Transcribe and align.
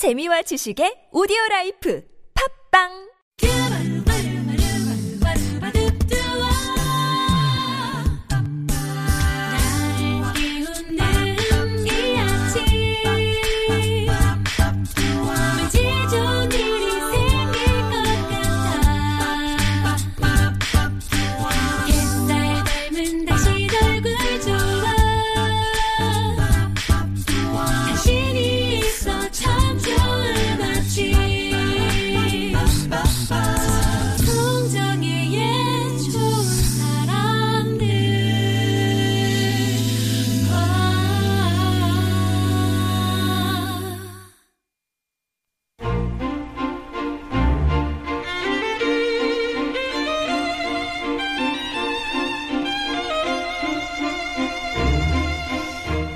재미와 0.00 0.40
지식의 0.48 1.12
오디오 1.12 1.36
라이프. 1.50 2.00
팝빵 2.32 3.09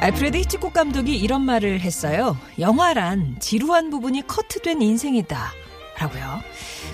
알프레드 0.04 0.36
히치콕 0.36 0.74
감독이 0.74 1.16
이런 1.16 1.40
말을 1.46 1.80
했어요. 1.80 2.36
영화란 2.58 3.36
지루한 3.40 3.88
부분이 3.88 4.26
커트된 4.26 4.82
인생이다. 4.82 5.50
라고요. 5.98 6.42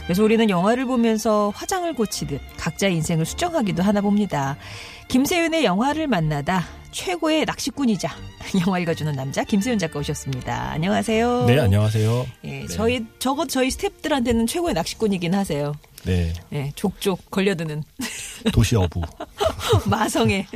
그래서 0.05 0.23
우리는 0.23 0.49
영화를 0.49 0.85
보면서 0.85 1.53
화장을 1.57 1.93
고치듯 1.93 2.41
각자의 2.57 2.95
인생을 2.95 3.27
수정하기도 3.27 3.83
하나 3.83 4.01
봅니다. 4.01 4.57
김세윤의 5.09 5.65
영화를 5.65 6.07
만나다 6.07 6.69
최고의 6.93 7.47
낚시꾼이자 7.47 8.09
영화 8.65 8.79
읽어주는 8.79 9.13
남자 9.17 9.43
김세윤 9.43 9.81
작가 9.81 9.99
오셨습니다. 9.99 10.71
안녕하세요. 10.71 11.47
네, 11.47 11.59
안녕하세요. 11.59 12.27
예, 12.45 12.67
저희 12.69 13.05
적어 13.19 13.45
저희 13.45 13.71
스탭들한테는 13.71 14.47
최고의 14.47 14.75
낚시꾼이긴 14.75 15.35
하세요. 15.35 15.73
네, 16.05 16.33
예, 16.53 16.73
족족 16.75 17.31
걸려드는 17.31 17.83
도시 18.53 18.75
어부. 18.77 19.03
마성에. 19.87 20.47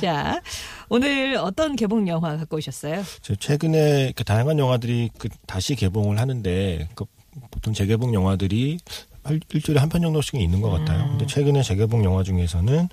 자, 0.00 0.40
오늘 0.88 1.36
어떤 1.36 1.74
개봉 1.76 2.06
영화 2.08 2.36
갖고 2.36 2.58
오셨어요? 2.58 3.02
저 3.22 3.34
최근에 3.34 4.12
그 4.14 4.24
다양한 4.24 4.58
영화들이 4.58 5.10
그 5.18 5.28
다시 5.46 5.74
개봉을 5.74 6.18
하는데 6.18 6.88
그 6.94 7.04
보통 7.50 7.72
재개봉 7.72 8.12
영화들이 8.14 8.78
할- 9.22 9.40
일주일에 9.52 9.80
한 9.80 9.88
편 9.88 10.02
정도씩은 10.02 10.40
있는 10.42 10.60
것 10.60 10.70
같아요. 10.70 11.04
음. 11.04 11.08
근데 11.10 11.26
최근에 11.26 11.62
재개봉 11.62 12.04
영화 12.04 12.22
중에서는 12.22 12.88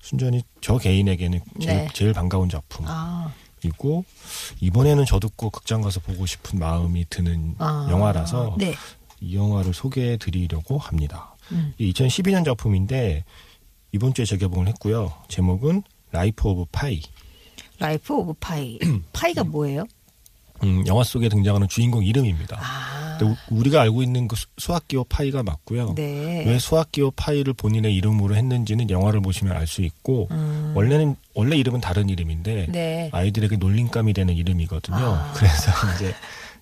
순전히 0.00 0.42
저 0.60 0.78
개인에게는 0.78 1.40
제일, 1.60 1.76
네. 1.76 1.88
제일 1.92 2.12
반가운 2.12 2.48
작품이고 2.48 2.86
아, 2.88 3.32
이번에는 4.60 5.04
저도 5.04 5.28
꼭 5.36 5.50
극장 5.52 5.80
가서 5.80 6.00
보고 6.00 6.26
싶은 6.26 6.58
마음이 6.58 7.06
드는 7.08 7.54
아. 7.58 7.86
영화라서 7.90 8.56
네. 8.58 8.74
이 9.22 9.36
영화를 9.36 9.72
소개해 9.72 10.16
드리려고 10.16 10.78
합니다. 10.78 11.34
음. 11.52 11.72
이 11.78 11.92
2012년 11.92 12.44
작품인데 12.44 13.24
이번 13.92 14.12
주에 14.14 14.24
재개봉을 14.24 14.68
했고요. 14.68 15.12
제목은 15.28 15.82
라이프 16.10 16.48
오브 16.48 16.64
파이. 16.72 17.00
라이프 17.78 18.14
오브 18.14 18.34
파이. 18.40 18.78
파이가 19.12 19.44
뭐예요? 19.44 19.84
음, 20.64 20.84
영화 20.86 21.02
속에 21.02 21.28
등장하는 21.28 21.66
주인공 21.68 22.04
이름입니다. 22.04 22.56
아, 22.60 23.18
우- 23.22 23.36
우리가 23.58 23.80
알고 23.82 24.02
있는 24.02 24.28
그 24.28 24.36
수- 24.36 24.46
수학기호 24.58 25.04
파이가 25.04 25.42
맞고요. 25.42 25.94
네. 25.96 26.44
왜 26.46 26.58
수학기호 26.58 27.12
파이를 27.12 27.52
본인의 27.54 27.94
이름으로 27.96 28.36
했는지는 28.36 28.88
영화를 28.90 29.20
보시면 29.22 29.56
알 29.56 29.66
수 29.66 29.82
있고 29.82 30.28
음, 30.30 30.72
원래는 30.76 31.16
원래 31.34 31.56
이름은 31.56 31.80
다른 31.80 32.08
이름인데 32.08 32.66
네. 32.70 33.10
아이들에게 33.12 33.56
놀림감이 33.56 34.12
되는 34.12 34.34
이름이거든요. 34.36 34.96
아. 34.96 35.32
그래서 35.34 35.70
이제 35.96 36.14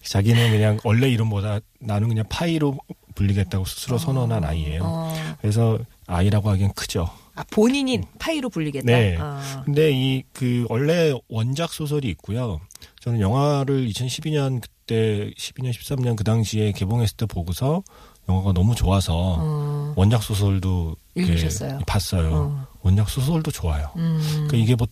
자기는 0.03 0.51
그냥 0.51 0.79
원래 0.85 1.09
이름보다 1.11 1.61
나는 1.81 2.09
그냥 2.09 2.25
파이로 2.29 2.79
불리겠다고 3.15 3.65
스스로 3.65 3.99
선언한 3.99 4.45
아이예요. 4.45 4.83
어, 4.85 5.15
그래서 5.41 5.79
아이라고 6.07 6.49
하기엔 6.51 6.73
크죠. 6.75 7.09
아, 7.35 7.45
본인이 7.51 8.01
파이로 8.19 8.49
불리겠다. 8.51 8.87
네. 8.87 9.17
아, 9.19 9.63
근데 9.65 9.91
이 9.93 10.23
그 10.33 10.65
원래 10.71 11.13
원작 11.29 11.73
소설이 11.73 12.09
있고요. 12.11 12.61
저는 13.01 13.21
영화를 13.21 13.87
2012년 13.89 14.61
그때 14.63 15.31
12년 15.37 15.71
13년 15.73 16.17
그 16.17 16.25
당시에 16.25 16.73
개봉했을 16.73 17.17
때 17.17 17.27
보고서 17.27 17.83
영화가 18.29 18.53
너무 18.53 18.75
좋아서 18.75 19.37
어, 19.39 19.93
원작 19.97 20.23
소설도 20.23 20.97
이렇게 21.15 21.33
읽으셨어요? 21.35 21.81
봤어요. 21.87 22.31
어. 22.35 22.67
원작 22.83 23.11
소설도 23.11 23.51
좋아요. 23.51 23.91
음, 23.97 24.21
그러니까 24.33 24.57
이게 24.57 24.75
뭐 24.77 24.87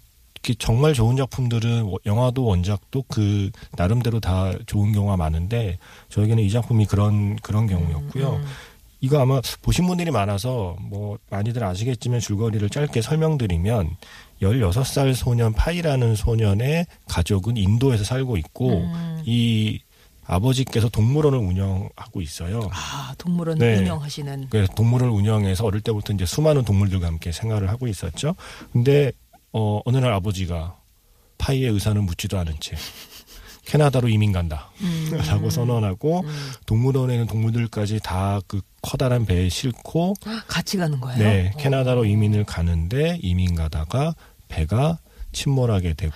정말 0.58 0.94
좋은 0.94 1.16
작품들은 1.16 1.82
워- 1.84 1.98
영화도 2.06 2.44
원작도 2.44 3.04
그 3.08 3.50
나름대로 3.76 4.20
다 4.20 4.52
좋은 4.66 4.92
경우가 4.92 5.16
많은데 5.16 5.78
저에게는 6.08 6.42
이 6.42 6.50
작품이 6.50 6.86
그런 6.86 7.36
그런 7.36 7.66
경우였고요. 7.66 8.36
음, 8.36 8.44
이거 9.00 9.20
아마 9.20 9.40
보신 9.62 9.86
분들이 9.86 10.10
많아서 10.10 10.76
뭐 10.80 11.18
많이들 11.30 11.62
아시겠지만 11.62 12.20
줄거리를 12.20 12.68
짧게 12.70 13.00
설명드리면 13.02 13.96
16살 14.42 15.14
소년 15.14 15.52
파이라는 15.52 16.14
소년의 16.16 16.86
가족은 17.08 17.56
인도에서 17.56 18.04
살고 18.04 18.36
있고 18.38 18.70
음. 18.70 19.22
이 19.24 19.80
아버지께서 20.30 20.88
동물원을 20.90 21.38
운영하고 21.38 22.20
있어요. 22.20 22.68
아, 22.70 23.14
동물원 23.16 23.58
네. 23.58 23.78
운영하시는. 23.78 24.48
그래서 24.50 24.70
동물을 24.74 25.08
운영해서 25.08 25.64
어릴 25.64 25.80
때부터 25.80 26.12
이제 26.12 26.26
수많은 26.26 26.64
동물들과 26.64 27.06
함께 27.06 27.32
생활을 27.32 27.70
하고 27.70 27.88
있었죠. 27.88 28.34
근데 28.72 29.10
어 29.52 29.80
어느 29.84 29.96
날 29.96 30.12
아버지가 30.12 30.76
파이의 31.38 31.70
의사는 31.70 32.02
묻지도 32.04 32.38
않은 32.38 32.56
채 32.60 32.76
캐나다로 33.66 34.08
이민 34.08 34.32
간다. 34.32 34.70
음. 34.80 35.10
라고 35.28 35.50
선언하고 35.50 36.20
음. 36.20 36.52
동물원에는 36.66 37.26
동물들까지 37.26 38.00
다 38.02 38.40
그 38.46 38.60
커다란 38.80 39.26
배에 39.26 39.48
싣고 39.50 40.14
같이 40.46 40.76
가는 40.78 40.98
거예요? 41.00 41.18
네, 41.18 41.52
어. 41.54 41.58
캐나다로 41.58 42.04
이민을 42.06 42.44
가는데 42.44 43.18
이민 43.22 43.54
가다가 43.54 44.14
배가 44.48 44.98
침몰하게 45.32 45.94
되고 45.94 46.14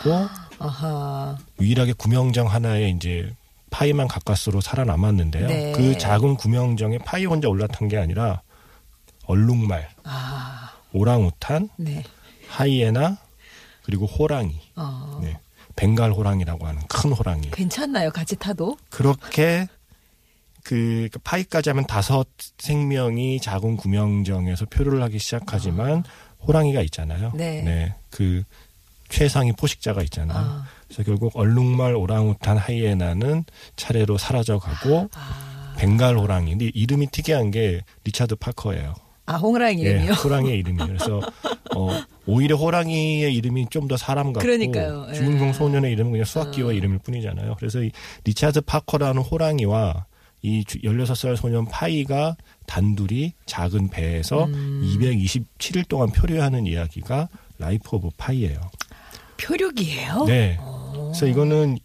아하. 0.59 1.37
유일하게 1.61 1.93
구명정 1.95 2.47
하나에 2.47 2.89
이제 2.91 3.35
파이만 3.71 4.09
가까스로 4.09 4.61
살아남았는데요. 4.61 5.47
네. 5.49 5.73
그 5.73 5.99
작은 5.99 6.37
구명정에 6.37 6.99
파이 6.99 7.27
혼자 7.27 7.49
올라탄 7.49 7.89
게 7.89 7.99
아니라 7.99 8.41
얼룩말, 9.27 9.89
아, 10.05 10.73
오랑우탄, 10.93 11.69
네. 11.77 12.03
하이에나 12.53 13.19
그리고 13.83 14.07
호랑이, 14.07 14.61
어. 14.77 15.19
네, 15.23 15.39
벵갈 15.75 16.13
호랑이라고 16.13 16.67
하는 16.67 16.83
큰 16.89 17.13
호랑이. 17.13 17.51
괜찮나요? 17.51 18.11
같이 18.11 18.37
타도? 18.37 18.77
그렇게 18.91 19.67
그 20.63 21.09
파이까지 21.25 21.71
하면 21.71 21.87
다섯 21.87 22.29
생명이 22.59 23.41
작은 23.41 23.77
구명정에서 23.77 24.67
표류를 24.67 25.03
하기 25.03 25.19
시작하지만 25.19 26.05
호랑이가 26.47 26.83
있잖아요. 26.83 27.33
네. 27.35 27.95
그 28.11 28.45
최상위 29.09 29.53
포식자가 29.53 30.03
있잖아요. 30.05 30.39
아, 30.39 30.67
그래서 30.87 31.03
결국 31.03 31.37
얼룩말, 31.37 31.95
오랑우탄, 31.95 32.57
하이에나는 32.57 33.45
차례로 33.77 34.17
사라져가고 34.19 35.11
아, 35.15 35.75
벵갈 35.79 36.17
호랑이. 36.17 36.51
근데 36.51 36.71
이름이 36.73 37.09
특이한 37.11 37.51
게 37.51 37.83
리차드 38.05 38.37
파커예요. 38.37 38.95
아 39.27 39.37
호랑 39.37 39.79
예, 39.79 39.83
이름이요? 39.83 40.13
호랑이의 40.13 40.59
이름이에요. 40.59 40.87
그래서 40.89 41.21
어, 41.77 41.89
오히려 42.27 42.57
호랑이의 42.57 43.35
이름이 43.35 43.67
좀 43.71 43.87
더 43.89 43.97
사람 43.97 44.33
같고 44.33 44.41
그러니까요. 44.47 45.07
예. 45.11 45.15
주인공 45.15 45.53
소년의 45.53 45.93
이름은 45.93 46.13
그냥 46.13 46.25
수학기호 46.25 46.69
어. 46.69 46.73
이름일 46.73 46.99
뿐이잖아요. 46.99 47.55
그래서 47.59 47.83
이 47.83 47.91
리차드 48.25 48.63
파커라는 48.63 49.23
호랑이와 49.23 50.07
이 50.43 50.65
주- 50.65 50.81
16살 50.81 51.37
소년 51.37 51.67
파이가 51.67 52.37
단둘이 52.67 53.33
작은 53.47 53.91
배에서 53.91 54.45
음. 54.47 54.83
227일 54.85 55.87
동안 55.89 56.11
표류하는 56.11 56.67
이야기가 56.67 57.29
라이프 57.59 57.97
오브 57.97 58.11
파이예요. 58.17 58.59
표류기예요? 59.37 60.25
네. 60.27 60.57
어. 60.61 61.13
그래서 61.13 61.27
이거는 61.27 61.79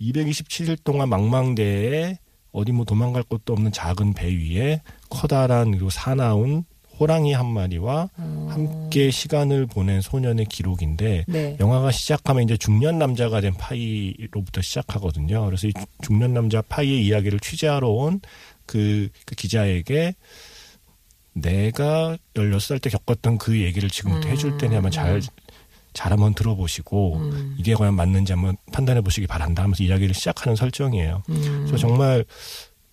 227일 0.00 0.78
동안 0.84 1.08
망망대해에 1.08 2.18
어디 2.56 2.72
뭐 2.72 2.86
도망갈 2.86 3.22
곳도 3.22 3.52
없는 3.52 3.70
작은 3.70 4.14
배 4.14 4.28
위에 4.34 4.80
커다란 5.10 5.72
그리고 5.72 5.90
사나운 5.90 6.64
호랑이 6.98 7.34
한 7.34 7.46
마리와 7.52 8.08
어. 8.16 8.48
함께 8.50 9.10
시간을 9.10 9.66
보낸 9.66 10.00
소년의 10.00 10.46
기록인데 10.46 11.26
네. 11.28 11.56
영화가 11.60 11.90
시작하면 11.92 12.44
이제 12.44 12.56
중년 12.56 12.98
남자가 12.98 13.42
된 13.42 13.52
파이로부터 13.52 14.62
시작하거든요. 14.62 15.44
그래서 15.44 15.66
이 15.68 15.74
주- 15.74 15.84
중년 16.00 16.32
남자 16.32 16.62
파이의 16.62 17.04
이야기를 17.04 17.40
취재하러 17.40 17.90
온그 17.90 19.10
기자에게 19.36 20.14
내가 21.34 22.16
16살 22.32 22.80
때 22.80 22.88
겪었던 22.88 23.36
그 23.36 23.60
얘기를 23.60 23.90
지금부터 23.90 24.28
음. 24.28 24.32
해줄 24.32 24.56
테냐면 24.56 24.90
잘 24.90 25.20
잘 25.96 26.12
한번 26.12 26.34
들어보시고 26.34 27.16
음. 27.16 27.56
이게 27.58 27.74
과연 27.74 27.94
맞는지 27.94 28.32
한번 28.34 28.56
판단해 28.70 29.00
보시기 29.00 29.26
바란다 29.26 29.62
하면서 29.62 29.82
이야기를 29.82 30.14
시작하는 30.14 30.54
설정이에요. 30.54 31.22
음. 31.30 31.64
그래서 31.66 31.78
정말 31.78 32.22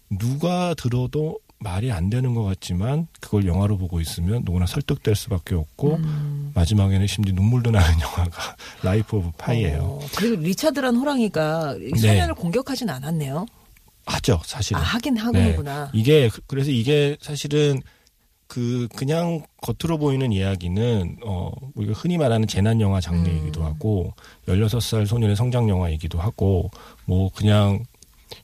누가 0.10 0.74
들어도 0.76 1.40
말이 1.60 1.92
안 1.92 2.10
되는 2.10 2.34
것 2.34 2.44
같지만 2.44 3.08
그걸 3.20 3.46
영화로 3.46 3.78
보고 3.78 4.00
있으면 4.02 4.44
누구나 4.46 4.66
설득될 4.66 5.16
수밖에 5.16 5.54
없고 5.56 5.96
음. 5.96 6.52
마지막에는 6.56 7.06
심지어 7.08 7.34
눈물도 7.34 7.72
나는 7.72 7.88
영화가 8.00 8.56
라이프 8.84 9.18
오브 9.18 9.32
파이예요. 9.38 9.82
어, 9.82 10.08
그리고 10.16 10.42
리차드란 10.42 10.96
호랑이가 10.96 11.76
이 11.82 11.92
네. 11.92 12.00
소년을 12.00 12.36
공격하진 12.36 12.90
않았네요. 12.90 13.46
하죠, 14.06 14.42
사실은. 14.46 14.82
아, 14.82 14.84
하긴 14.84 15.16
하는구나. 15.18 15.90
이게 15.94 16.28
그- 16.30 16.42
그래서 16.48 16.72
이게 16.72 17.18
사실은 17.22 17.82
그 18.54 18.88
그냥 18.96 19.42
겉으로 19.62 19.98
보이는 19.98 20.32
이야기는 20.32 21.18
어 21.26 21.52
우리가 21.74 21.94
흔히 21.94 22.20
말하는 22.20 22.48
재난 22.48 22.80
영화 22.82 23.02
장르이기도 23.02 23.62
음. 23.62 23.66
하고 23.66 24.14
16살 24.48 25.08
소년의 25.08 25.36
성장 25.36 25.68
영화이기도 25.68 26.20
하고 26.20 26.70
뭐 27.06 27.32
그냥 27.34 27.84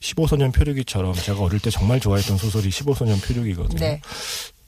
15소년 0.00 0.52
표류기처럼 0.52 1.14
제가 1.14 1.40
어릴 1.40 1.60
때 1.60 1.70
정말 1.70 2.00
좋아했던 2.00 2.38
소설이 2.38 2.70
15소년 2.70 3.24
표류기거든요. 3.24 3.78
네. 3.78 4.00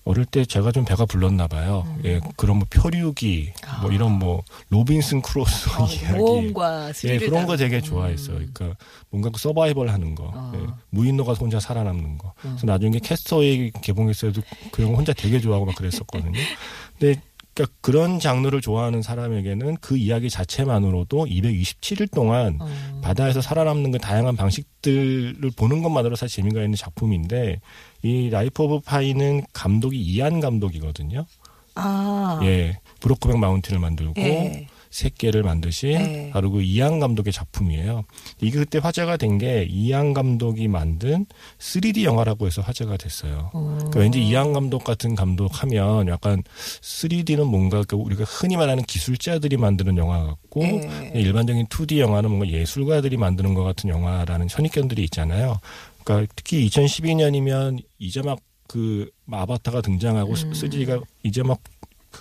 어릴 0.04 0.24
때 0.24 0.44
제가 0.44 0.72
좀 0.72 0.84
배가 0.84 1.04
불렀나 1.06 1.46
봐요. 1.46 1.84
음. 1.86 2.02
예, 2.04 2.20
그런 2.36 2.58
뭐 2.58 2.66
표류기 2.68 3.52
뭐 3.80 3.90
아. 3.90 3.94
이런 3.94 4.12
뭐 4.18 4.42
로빈슨 4.70 5.22
크루소 5.22 5.82
어, 5.82 5.86
이야기 5.92 6.16
모험과 6.18 6.90
예, 7.04 7.18
그런 7.18 7.46
거 7.46 7.52
다- 7.52 7.58
되게 7.58 7.76
음. 7.76 7.82
좋아했어요. 7.82 8.36
그러니까 8.52 8.76
뭔가 9.10 9.30
그 9.30 9.38
서바이벌 9.38 9.88
하는 9.90 10.14
거, 10.16 10.32
어. 10.34 10.52
예, 10.56 10.66
무인도에 10.90 11.34
혼자 11.34 11.60
살아남는 11.60 12.18
거. 12.18 12.34
음. 12.44 12.50
그래서 12.50 12.66
나중에 12.66 12.98
캐스트 12.98 13.45
어웨이 13.45 13.70
개봉했을 13.80 14.32
때도 14.32 14.46
그런 14.72 14.90
거 14.90 14.96
혼자 14.96 15.12
되게 15.12 15.38
좋아하고 15.40 15.66
막 15.66 15.74
그랬었거든요. 15.76 16.32
근데 16.98 17.20
그러니까 17.54 17.76
그런 17.80 18.18
장르를 18.18 18.60
좋아하는 18.60 19.02
사람에게는 19.02 19.76
그 19.80 19.96
이야기 19.96 20.30
자체만으로도 20.30 21.26
227일 21.26 22.10
동안 22.10 22.58
어. 22.60 23.00
바다에서 23.02 23.40
살아남는 23.40 23.92
그 23.92 23.98
다양한 23.98 24.36
방식들을 24.36 25.50
보는 25.56 25.82
것만으로 25.82 26.16
사실 26.16 26.42
재미가 26.42 26.62
있는 26.62 26.76
작품인데 26.76 27.60
이 28.02 28.30
라이프 28.30 28.62
오브 28.62 28.80
파이는 28.80 29.42
감독이 29.52 30.00
이안 30.00 30.40
감독이거든요. 30.40 31.26
아. 31.74 32.40
예, 32.42 32.78
브로크백 33.00 33.38
마운틴을 33.38 33.80
만들고 33.80 34.14
예. 34.18 34.66
새끼를 34.92 35.42
만드신 35.42 35.90
네. 35.98 36.30
바로 36.32 36.50
그 36.52 36.62
이안 36.62 37.00
감독의 37.00 37.32
작품이에요. 37.32 38.04
이게 38.40 38.58
그때 38.58 38.78
화제가 38.78 39.16
된 39.16 39.32
게 39.32 39.66
이안 39.68 40.12
감독이 40.12 40.68
만든 40.68 41.24
3D 41.58 42.02
영화라고 42.02 42.46
해서 42.46 42.60
화제가 42.60 42.98
됐어요. 42.98 43.50
어. 43.54 43.74
그러니까 43.78 44.00
왠지 44.00 44.22
이안 44.22 44.52
감독 44.52 44.84
같은 44.84 45.14
감독 45.14 45.62
하면 45.62 46.06
약간 46.08 46.42
3D는 46.82 47.44
뭔가 47.44 47.82
그 47.88 47.96
우리가 47.96 48.24
흔히 48.24 48.56
말하는 48.58 48.84
기술자들이 48.84 49.56
만드는 49.56 49.96
영화 49.96 50.26
같고 50.26 50.64
예. 50.64 51.12
일반적인 51.14 51.66
2D 51.68 51.98
영화는 51.98 52.28
뭔가 52.28 52.46
예술가들이 52.46 53.16
만드는 53.16 53.54
것 53.54 53.64
같은 53.64 53.88
영화라는 53.88 54.48
선입견들이 54.48 55.02
있잖아요. 55.04 55.58
그러니까 56.04 56.30
특히 56.36 56.68
2012년이면 56.68 57.82
이제 57.98 58.20
막그 58.22 59.10
아바타가 59.30 59.80
등장하고 59.80 60.32
음. 60.32 60.52
3D가 60.52 61.02
이제 61.22 61.42
막 61.42 61.58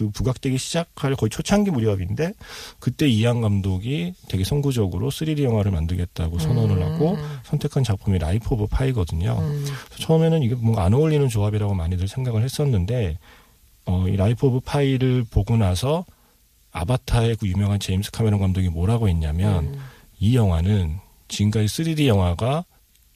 그 0.01 0.09
부각되기 0.09 0.57
시작할 0.57 1.15
거의 1.15 1.29
초창기 1.29 1.69
무렵인데 1.69 2.33
그때 2.79 3.07
이안 3.07 3.41
감독이 3.41 4.15
되게 4.27 4.43
선구적으로 4.43 5.11
3D 5.11 5.43
영화를 5.43 5.71
만들겠다고 5.71 6.39
선언을 6.39 6.81
하고 6.81 7.17
선택한 7.43 7.83
작품이 7.83 8.17
라이프 8.17 8.55
오브 8.55 8.65
파이거든요. 8.65 9.37
음. 9.39 9.65
처음에는 9.99 10.41
이게 10.41 10.55
뭔가 10.55 10.83
안 10.83 10.95
어울리는 10.95 11.29
조합이라고 11.29 11.75
많이들 11.75 12.07
생각을 12.07 12.41
했었는데 12.41 13.19
어, 13.85 14.07
이 14.07 14.15
라이프 14.15 14.47
오브 14.47 14.61
파이를 14.61 15.23
보고 15.29 15.55
나서 15.55 16.03
아바타의 16.71 17.35
그 17.35 17.47
유명한 17.47 17.79
제임스 17.79 18.09
카메론 18.09 18.39
감독이 18.39 18.69
뭐라고 18.69 19.07
했냐면 19.07 19.65
음. 19.65 19.79
이 20.19 20.35
영화는 20.35 20.97
지금까지 21.27 21.65
3D 21.65 22.07
영화가 22.07 22.65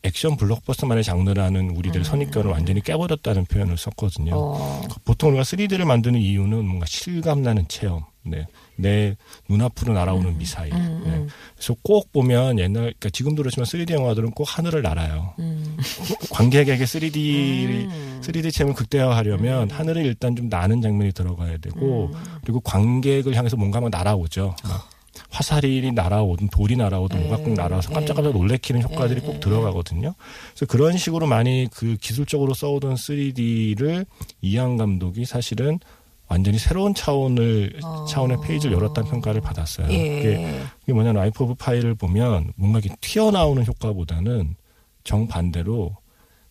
액션 0.05 0.37
블록버스만의 0.37 1.03
장르라는 1.03 1.71
우리들의 1.71 2.01
음. 2.01 2.03
선입견을 2.03 2.51
완전히 2.51 2.81
깨버렸다는 2.81 3.45
표현을 3.45 3.77
썼거든요. 3.77 4.33
어. 4.35 4.81
보통 5.03 5.29
우리가 5.29 5.43
3D를 5.43 5.83
만드는 5.85 6.19
이유는 6.19 6.65
뭔가 6.65 6.85
실감 6.85 7.41
나는 7.41 7.67
체험, 7.67 8.03
네. 8.23 8.45
내 8.75 9.15
눈앞으로 9.49 9.93
날아오는 9.93 10.37
미사일. 10.37 10.73
음, 10.73 11.01
네. 11.03 11.11
음, 11.11 11.27
그래서 11.55 11.75
꼭 11.81 12.11
보면 12.11 12.59
옛날, 12.59 12.83
그러니까 12.83 13.09
지금도 13.09 13.41
그렇지만 13.41 13.65
3D 13.65 13.91
영화들은 13.91 14.31
꼭 14.31 14.45
하늘을 14.45 14.83
날아요. 14.83 15.33
음. 15.39 15.77
관객에게 16.31 16.83
3D 16.83 17.65
음. 17.65 18.21
3D 18.23 18.53
체험을 18.53 18.75
극대화하려면 18.75 19.71
하늘에 19.71 20.03
일단 20.03 20.35
좀 20.35 20.49
나는 20.49 20.81
장면이 20.81 21.13
들어가야 21.13 21.57
되고 21.57 22.11
음. 22.13 22.39
그리고 22.43 22.59
관객을 22.59 23.35
향해서 23.35 23.57
뭔가 23.57 23.81
막 23.81 23.89
날아오죠. 23.89 24.55
막 24.63 24.94
화살이 25.29 25.91
날아오든 25.91 26.49
돌이 26.49 26.75
날아오든 26.75 27.27
뭐가 27.27 27.37
꼭 27.37 27.49
예, 27.49 27.53
날아와서 27.53 27.91
예. 27.91 27.95
깜짝깜짝 27.95 28.33
놀래키는 28.33 28.81
효과들이 28.83 29.21
예, 29.21 29.25
꼭 29.25 29.35
예. 29.35 29.39
들어가거든요. 29.39 30.13
그래서 30.49 30.65
그런 30.67 30.97
식으로 30.97 31.27
많이 31.27 31.67
그 31.73 31.97
기술적으로 31.97 32.53
써오던 32.53 32.95
3D를 32.95 34.05
이안 34.41 34.77
감독이 34.77 35.25
사실은 35.25 35.79
완전히 36.27 36.57
새로운 36.57 36.93
차원을 36.95 37.79
어. 37.83 38.05
차원의 38.05 38.37
페이지를 38.43 38.75
열었다는 38.75 39.09
평가를 39.09 39.41
받았어요. 39.41 39.87
그게 39.87 40.43
예. 40.43 40.61
이게 40.83 40.93
뭐냐면 40.93 41.21
라이프 41.21 41.43
오브 41.43 41.55
파이를 41.55 41.95
보면 41.95 42.53
뭔가 42.55 42.79
이렇게 42.79 42.95
튀어나오는 43.01 43.65
효과보다는 43.65 44.55
정반대로 45.03 45.95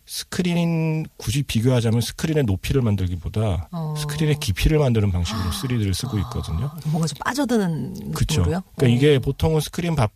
스크린 0.05 1.05
굳이 1.17 1.43
비교하자면 1.43 2.01
스크린의 2.01 2.43
높이를 2.43 2.81
만들기보다 2.81 3.69
어. 3.71 3.95
스크린의 3.97 4.39
깊이를 4.39 4.77
만드는 4.77 5.11
방식으로 5.11 5.49
3D를 5.49 5.93
쓰고 5.93 6.17
있거든요. 6.19 6.65
아, 6.65 6.79
뭔가 6.85 7.07
좀 7.07 7.17
빠져드는 7.23 8.11
그렇죠. 8.11 8.41
느낌으로요? 8.41 8.61
그러니까 8.75 8.85
어. 8.85 8.87
이게 8.87 9.19
보통은 9.19 9.61
스크린 9.61 9.95
밖에 9.95 10.13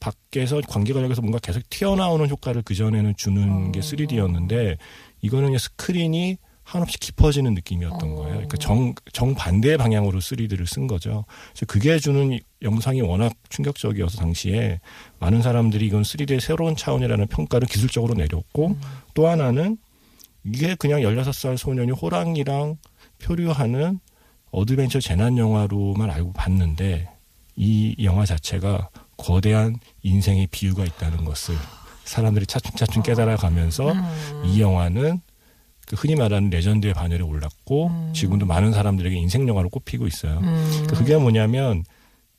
밖에서 0.00 0.62
관객 0.66 0.87
영역에서 0.87 1.20
뭔가 1.20 1.38
계속 1.38 1.62
튀어나오는 1.68 2.28
효과를 2.30 2.62
그 2.62 2.74
전에는 2.74 3.14
주는 3.16 3.68
어. 3.68 3.72
게 3.72 3.80
3D였는데 3.80 4.78
이거는 5.20 5.58
스크린이 5.58 6.38
한없이 6.68 6.98
깊어지는 6.98 7.54
느낌이었던 7.54 8.12
어. 8.12 8.14
거예요. 8.14 8.32
그러니까 8.32 8.58
정 8.58 8.94
정반대 9.14 9.78
방향으로 9.78 10.18
3D를 10.18 10.66
쓴 10.66 10.86
거죠. 10.86 11.24
그래서 11.52 11.64
그게 11.66 11.98
주는 11.98 12.38
영상이 12.60 13.00
워낙 13.00 13.32
충격적이어서 13.48 14.18
당시에 14.18 14.78
많은 15.18 15.40
사람들이 15.40 15.86
이건 15.86 16.02
3D의 16.02 16.40
새로운 16.40 16.76
차원이라는 16.76 17.26
평가를 17.28 17.66
기술적으로 17.68 18.12
내렸고 18.12 18.68
음. 18.68 18.80
또 19.14 19.28
하나는 19.28 19.78
이게 20.44 20.74
그냥 20.74 21.00
16살 21.00 21.56
소년이 21.56 21.92
호랑이랑 21.92 22.76
표류하는 23.18 23.98
어드벤처 24.50 25.00
재난 25.00 25.38
영화로만 25.38 26.10
알고 26.10 26.34
봤는데 26.34 27.08
이 27.56 27.96
영화 28.02 28.26
자체가 28.26 28.90
거대한 29.16 29.76
인생의 30.02 30.48
비유가 30.50 30.84
있다는 30.84 31.24
것을 31.24 31.54
사람들이 32.04 32.44
차츰차츰 32.44 33.02
깨달아가면서 33.02 33.92
음. 33.92 34.42
이 34.44 34.60
영화는 34.60 35.20
그 35.20 35.27
흔히 35.96 36.14
말하는 36.14 36.50
레전드의 36.50 36.94
반열에 36.94 37.22
올랐고 37.22 37.88
음. 37.88 38.12
지금도 38.14 38.46
많은 38.46 38.72
사람들에게 38.72 39.16
인생 39.16 39.48
영화로 39.48 39.68
꼽히고 39.70 40.06
있어요. 40.06 40.38
음. 40.38 40.68
그러니까 40.70 40.96
그게 40.96 41.16
뭐냐면 41.16 41.84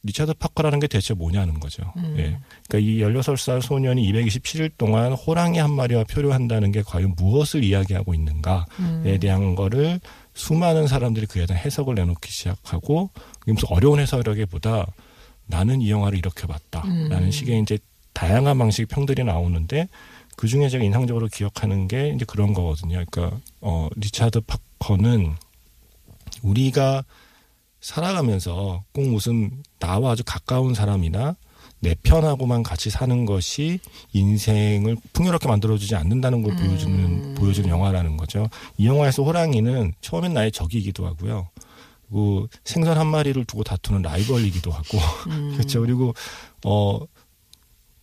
리차드 0.04 0.36
파커라는 0.36 0.80
게 0.80 0.88
대체 0.88 1.14
뭐냐는 1.14 1.60
거죠. 1.60 1.92
음. 1.98 2.16
예. 2.18 2.40
그러니까 2.68 2.80
이 2.80 3.00
16살 3.00 3.62
소년이 3.62 4.10
227일 4.12 4.72
동안 4.78 5.12
호랑이 5.12 5.58
한 5.58 5.72
마리와 5.72 6.06
표류한다는 6.06 6.72
게 6.72 6.82
과연 6.82 7.16
무엇을 7.18 7.64
이야기하고 7.64 8.14
있는가에 8.14 8.64
음. 8.80 9.18
대한 9.20 9.56
거를 9.56 10.00
수많은 10.34 10.88
사람들이 10.88 11.26
그에 11.26 11.46
대한 11.46 11.62
해석을 11.64 11.96
내놓기 11.96 12.32
시작하고 12.32 13.10
무슨 13.46 13.68
어려운 13.70 14.00
해석이라기보다 14.00 14.86
나는 15.48 15.82
이 15.82 15.92
영화를 15.92 16.18
이렇게 16.18 16.48
봤다라는 16.48 17.12
음. 17.12 17.32
식의 17.32 17.60
이제 17.62 17.78
다양한 18.14 18.58
방식의 18.58 18.86
평들이 18.86 19.24
나오는데 19.24 19.88
그 20.40 20.48
중에 20.48 20.70
제가 20.70 20.86
인상적으로 20.86 21.28
기억하는 21.28 21.90
게 21.90 22.14
이제 22.16 22.24
그런 22.24 22.54
거거든요. 22.54 23.04
그러니까 23.12 23.38
어 23.60 23.90
리차드 23.98 24.40
파커는 24.80 25.36
우리가 26.42 27.04
살아가면서 27.82 28.86
꼭 28.94 29.10
무슨 29.10 29.62
나와 29.80 30.12
아주 30.12 30.24
가까운 30.26 30.74
사람이나 30.74 31.36
내 31.82 31.94
편하고만 32.04 32.64
같이 32.64 32.90
사는 32.90 33.26
것이 33.26 33.82
인생을 34.14 34.96
풍요롭게 35.12 35.50
만들어주지 35.50 35.96
않는다는 35.96 36.42
걸 36.42 36.54
음. 36.54 36.58
보여주는 36.58 37.36
보여주는 37.36 37.70
영화라는 37.70 38.16
거죠. 38.16 38.48
이 38.78 38.88
영화에서 38.88 39.24
호랑이는 39.24 39.92
처음엔 40.00 40.34
나의 40.34 40.54
적이기도 40.54 41.06
하고요. 41.06 41.50
그리고 42.08 42.48
생선 42.64 42.98
한 42.98 43.08
마리를 43.08 43.44
두고 43.44 43.66
다투는 43.66 44.04
라이벌이기도 44.04 44.72
하고 44.72 45.00
음. 45.32 45.52
그렇죠. 45.58 45.82
그리고 45.82 46.14
어 46.64 46.98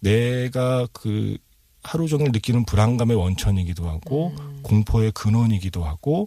내가 0.00 0.86
그 0.92 1.38
하루 1.86 2.08
종일 2.08 2.32
느끼는 2.32 2.64
불안감의 2.64 3.16
원천이기도 3.16 3.88
하고 3.88 4.32
음. 4.40 4.60
공포의 4.62 5.12
근원이기도 5.12 5.84
하고 5.84 6.26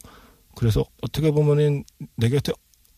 그래서 0.56 0.86
어떻게 1.02 1.32
보면은 1.32 1.84
내 2.16 2.30
곁에 2.30 2.54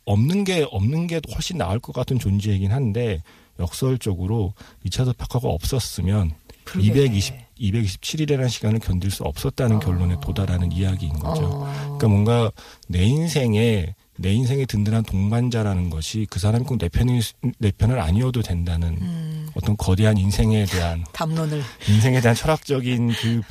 없는 0.05 0.43
게 0.43 0.65
없는 0.69 1.07
게 1.07 1.19
훨씬 1.33 1.57
나을 1.57 1.79
것 1.79 1.93
같은 1.93 2.19
존재이긴 2.19 2.71
한데 2.71 3.21
역설적으로 3.59 4.53
리차드 4.83 5.13
파커가 5.13 5.47
없었으면 5.49 6.31
그러게. 6.63 6.87
220 6.87 7.35
227일이라는 7.59 8.49
시간을 8.49 8.79
견딜 8.79 9.11
수 9.11 9.23
없었다는 9.23 9.77
어. 9.77 9.79
결론에 9.79 10.15
도달하는 10.21 10.71
이야기인 10.71 11.13
거죠. 11.13 11.45
어. 11.45 11.73
그러니까 11.83 12.07
뭔가 12.07 12.51
내 12.87 13.03
인생에 13.03 13.93
내 14.21 14.31
인생의 14.33 14.65
든든한 14.67 15.03
동반자라는 15.03 15.89
것이 15.89 16.27
그 16.29 16.39
사람이 16.39 16.65
꼭 16.65 16.77
내 16.77 16.89
편이 16.89 17.19
내 17.59 17.71
편을 17.71 17.99
아니어도 17.99 18.41
된다는 18.41 18.97
음, 19.01 19.47
어떤 19.55 19.75
거대한 19.77 20.17
인생에 20.17 20.65
대한 20.65 21.03
담론을 21.13 21.61
인생에 21.89 22.21
대한 22.21 22.35
철학적인 22.35 23.11
그 23.13 23.41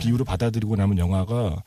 비유를 0.00 0.24
받아들이고 0.24 0.76
나면 0.76 0.98
영화가 0.98 1.62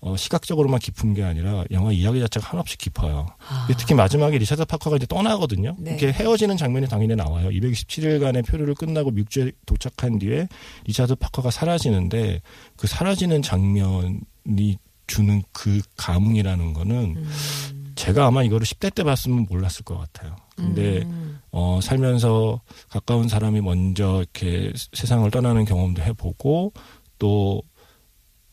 어, 0.00 0.16
시각적으로만 0.18 0.80
깊은 0.80 1.14
게 1.14 1.22
아니라 1.22 1.64
영화 1.70 1.90
이야기 1.90 2.20
자체가 2.20 2.48
한없이 2.50 2.76
깊어요. 2.76 3.26
아, 3.48 3.66
특히 3.78 3.94
마지막에 3.94 4.36
리차드 4.36 4.66
파커가 4.66 4.96
이제 4.96 5.06
떠나거든요. 5.06 5.76
네. 5.78 5.92
이렇게 5.92 6.12
헤어지는 6.12 6.58
장면이 6.58 6.88
당연히 6.88 7.16
나와요. 7.16 7.48
227일간의 7.48 8.46
표류를 8.46 8.74
끝나고 8.74 9.12
미국주에 9.12 9.52
도착한 9.64 10.18
뒤에 10.18 10.46
리차드 10.84 11.14
파커가 11.14 11.50
사라지는데 11.50 12.42
그 12.76 12.86
사라지는 12.86 13.40
장면이 13.40 14.76
주는 15.06 15.42
그 15.52 15.80
감흥이라는 15.96 16.72
거는 16.72 16.94
음, 17.16 17.92
제가 17.94 18.26
아마 18.26 18.42
이거를 18.42 18.66
10대 18.66 18.94
때 18.94 19.02
봤으면 19.04 19.46
몰랐을 19.48 19.82
것 19.84 19.98
같아요. 19.98 20.36
근데 20.56 21.02
음, 21.02 21.40
어, 21.50 21.80
살면서 21.82 22.60
가까운 22.88 23.28
사람이 23.28 23.60
먼저 23.60 24.18
이렇게 24.22 24.72
세상을 24.92 25.28
떠나는 25.30 25.64
경험도 25.64 26.02
해보고 26.02 26.72
또 27.18 27.62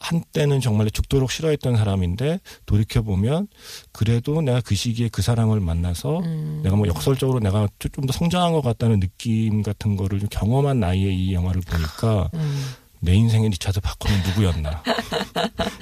한때는 0.02 0.62
정말 0.62 0.90
죽도록 0.90 1.32
싫어했던 1.32 1.78
사람인데 1.78 2.40
돌이켜 2.66 3.04
보면 3.04 3.48
그래도 3.92 4.42
내가 4.42 4.60
그 4.60 4.74
시기에 4.74 5.10
그 5.10 5.22
사람을 5.22 5.60
만나서 5.60 6.20
음. 6.20 6.62
내가 6.64 6.76
뭐 6.76 6.88
역설적으로 6.88 7.40
내가 7.40 7.68
좀 7.78 8.08
더 8.08 8.12
성장한 8.14 8.52
것 8.52 8.62
같다는 8.62 9.00
느낌 9.00 9.62
같은 9.62 9.96
거를 9.96 10.20
좀 10.20 10.28
경험한 10.30 10.80
나이에 10.80 11.12
이 11.12 11.34
영화를 11.34 11.62
보니까 11.62 12.30
음. 12.34 12.64
내 13.02 13.14
인생의 13.14 13.50
리차드 13.50 13.82
파커는 13.82 14.24
누구였나 14.28 14.84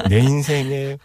내 0.10 0.20
인생의 0.20 0.98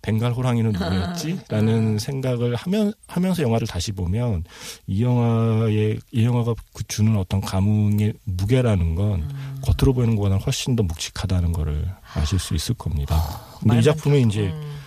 벵갈 0.00 0.32
호랑이는 0.32 0.72
누구였지? 0.72 1.38
라는 1.48 1.96
생각을 1.98 2.56
하면, 2.56 2.92
하면서 3.06 3.42
영화를 3.42 3.68
다시 3.68 3.92
보면 3.92 4.42
이 4.88 5.02
영화의, 5.04 6.00
이 6.10 6.24
영화가 6.24 6.54
그 6.72 6.82
주는 6.88 7.16
어떤 7.16 7.40
감흥의 7.40 8.14
무게라는 8.24 8.96
건 8.96 9.28
겉으로 9.62 9.94
보이는 9.94 10.16
것보다 10.16 10.36
훨씬 10.38 10.74
더 10.74 10.82
묵직하다는 10.82 11.52
거를 11.52 11.88
아실 12.14 12.38
수 12.40 12.54
있을 12.54 12.74
겁니다. 12.74 13.40
근데 13.60 13.78
이 13.78 13.82
작품이 13.82 14.22
이제 14.22 14.48
음. 14.48 14.78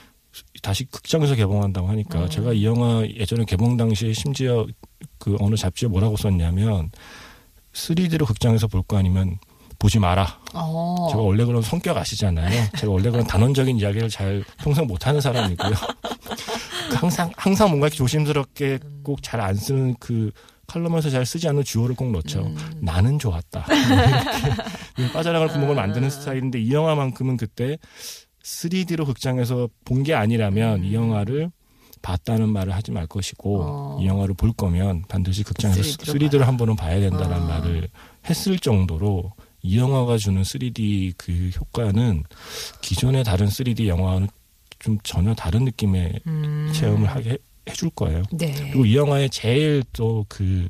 다시 0.61 0.83
극장에서 0.85 1.35
개봉한다고 1.35 1.87
하니까 1.87 2.23
음. 2.23 2.29
제가 2.29 2.51
이 2.51 2.65
영화 2.65 3.05
예전에 3.07 3.45
개봉 3.45 3.77
당시에 3.77 4.11
심지어 4.11 4.67
그 5.17 5.37
어느 5.39 5.55
잡지에 5.55 5.87
뭐라고 5.87 6.17
썼냐면 6.17 6.91
3D로 7.73 8.25
극장에서 8.27 8.67
볼 8.67 8.83
거 8.83 8.97
아니면 8.97 9.37
보지 9.79 9.99
마라. 9.99 10.39
어. 10.53 11.07
제가 11.11 11.21
원래 11.21 11.43
그런 11.45 11.61
성격 11.61 11.97
아시잖아요. 11.97 12.69
제가 12.77 12.91
원래 12.91 13.09
그런 13.09 13.25
단언적인 13.27 13.77
이야기를 13.79 14.09
잘 14.09 14.43
평생 14.59 14.87
못하는 14.87 15.21
사람이고요. 15.21 15.71
그 16.89 16.95
항상 16.97 17.31
항상 17.37 17.69
뭔가 17.69 17.87
이렇게 17.87 17.97
조심스럽게 17.97 18.79
꼭 19.03 19.21
잘 19.21 19.39
안 19.41 19.55
쓰는 19.55 19.95
그 19.99 20.31
칼럼에서 20.67 21.09
잘 21.11 21.25
쓰지 21.25 21.47
않는 21.49 21.63
주어를 21.63 21.95
꼭 21.95 22.11
넣죠. 22.11 22.39
음. 22.41 22.57
나는 22.81 23.19
좋았다. 23.19 23.65
이렇게 24.97 25.13
빠져나갈 25.13 25.47
구멍을 25.49 25.75
만드는 25.75 26.09
스타일인데 26.09 26.59
이 26.59 26.71
영화만큼은 26.73 27.37
그때 27.37 27.77
3D로 28.43 29.05
극장에서 29.05 29.69
본 29.85 30.03
게 30.03 30.13
아니라면 30.13 30.83
이 30.83 30.93
영화를 30.93 31.51
봤다는 32.01 32.49
말을 32.49 32.75
하지 32.75 32.91
말 32.91 33.07
것이고 33.07 33.61
어. 33.63 33.97
이 34.01 34.05
영화를 34.05 34.35
볼 34.35 34.53
거면 34.53 35.03
반드시 35.07 35.43
극장에서 35.43 35.81
3D 35.81 36.07
로 36.07 36.13
3D를 36.29 36.39
한 36.43 36.55
번은 36.57 36.75
봐야 36.75 36.99
된다는 36.99 37.37
아. 37.37 37.39
말을 37.39 37.89
했을 38.29 38.59
정도로 38.59 39.31
이 39.65 39.77
영화가 39.79 40.17
주는 40.17 40.43
3D 40.43 41.13
그 41.17 41.49
효과는 41.59 42.23
기존의 42.81 43.23
다른 43.23 43.47
3D 43.47 43.87
영화는 43.87 44.27
좀 44.77 44.99
전혀 45.03 45.33
다른 45.33 45.65
느낌의 45.65 46.19
음. 46.27 46.71
체험을 46.75 47.09
하게 47.09 47.31
해- 47.31 47.37
해줄 47.67 47.89
거예요. 47.89 48.21
네. 48.31 48.53
그리고 48.53 48.85
이 48.85 48.95
영화의 48.95 49.31
제일 49.31 49.83
또그 49.93 50.69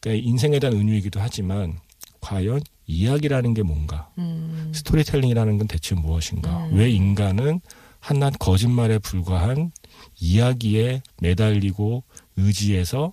그러니까 0.00 0.28
인생에 0.28 0.58
대한 0.58 0.76
은유이기도 0.76 1.20
하지만 1.20 1.78
과연 2.20 2.60
이야기라는 2.88 3.54
게 3.54 3.62
뭔가 3.62 4.10
음. 4.18 4.72
스토리텔링이라는 4.74 5.58
건 5.58 5.68
대체 5.68 5.94
무엇인가 5.94 6.66
음. 6.66 6.74
왜 6.74 6.90
인간은 6.90 7.60
한낱 8.00 8.40
거짓말에 8.40 8.98
불과한 8.98 9.70
이야기에 10.18 11.02
매달리고 11.20 12.02
의지해서 12.36 13.12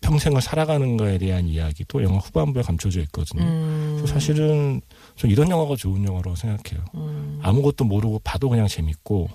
평생을 0.00 0.40
살아가는가에 0.40 1.18
대한 1.18 1.46
이야기도 1.48 2.02
영화 2.02 2.18
후반부에 2.18 2.62
감춰져 2.62 3.00
있거든요. 3.02 3.42
음. 3.42 4.04
사실은 4.06 4.80
전 5.16 5.30
이런 5.30 5.50
영화가 5.50 5.76
좋은 5.76 6.04
영화라고 6.04 6.36
생각해요. 6.36 6.84
음. 6.94 7.40
아무것도 7.42 7.84
모르고 7.84 8.20
봐도 8.20 8.48
그냥 8.48 8.68
재밌고 8.68 9.28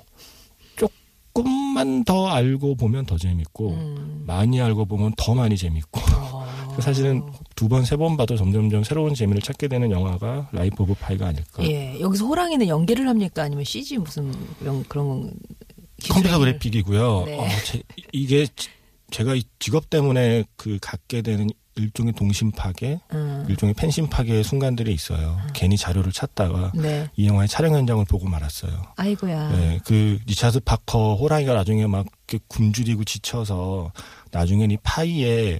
조금만 0.77 2.03
더 2.05 2.27
알고 2.27 2.75
보면 2.75 3.05
더 3.05 3.17
재밌고 3.17 3.69
음. 3.71 4.23
많이 4.25 4.61
알고 4.61 4.85
보면 4.85 5.13
더 5.17 5.33
많이 5.35 5.57
재밌고 5.57 5.99
어. 6.23 6.41
사실은 6.79 7.21
두 7.55 7.67
번 7.67 7.83
세 7.83 7.97
번 7.97 8.15
봐도 8.17 8.35
점점점 8.37 8.83
새로운 8.85 9.13
재미를 9.13 9.41
찾게 9.41 9.67
되는 9.67 9.91
영화가 9.91 10.49
라이프 10.53 10.83
오브 10.83 10.95
파이가 10.95 11.27
아닐까. 11.27 11.63
예. 11.63 11.99
여기서 11.99 12.25
호랑이는 12.25 12.67
연기를 12.69 13.07
합니까? 13.07 13.43
아니면 13.43 13.63
CG 13.65 13.97
무슨 13.97 14.33
그런 14.87 15.31
컴퓨터 16.09 16.39
그래픽이고요. 16.39 17.23
네. 17.25 17.37
어, 17.37 17.45
제, 17.65 17.83
이게 18.13 18.47
지- 18.55 18.69
제가 19.11 19.35
이 19.35 19.43
직업 19.59 19.89
때문에 19.89 20.45
그 20.55 20.79
갖게 20.81 21.21
되는 21.21 21.49
일종의 21.75 22.13
동심 22.13 22.51
파괴, 22.51 22.99
음. 23.13 23.45
일종의 23.47 23.73
팬심 23.75 24.07
파괴의 24.07 24.43
순간들이 24.43 24.93
있어요. 24.93 25.39
괜히 25.53 25.77
자료를 25.77 26.11
찾다가 26.11 26.71
네. 26.75 27.09
이 27.15 27.27
영화의 27.27 27.47
촬영 27.47 27.73
현장을 27.73 28.03
보고 28.05 28.27
말았어요. 28.27 28.71
아이고야. 28.97 29.51
네, 29.51 29.79
그 29.85 30.19
리차드 30.25 30.61
파커 30.61 31.15
호랑이가 31.15 31.53
나중에 31.53 31.87
막 31.87 32.05
이렇게 32.27 32.43
굶주리고 32.47 33.03
지쳐서 33.05 33.91
나중엔 34.31 34.71
이 34.71 34.77
파이에 34.83 35.59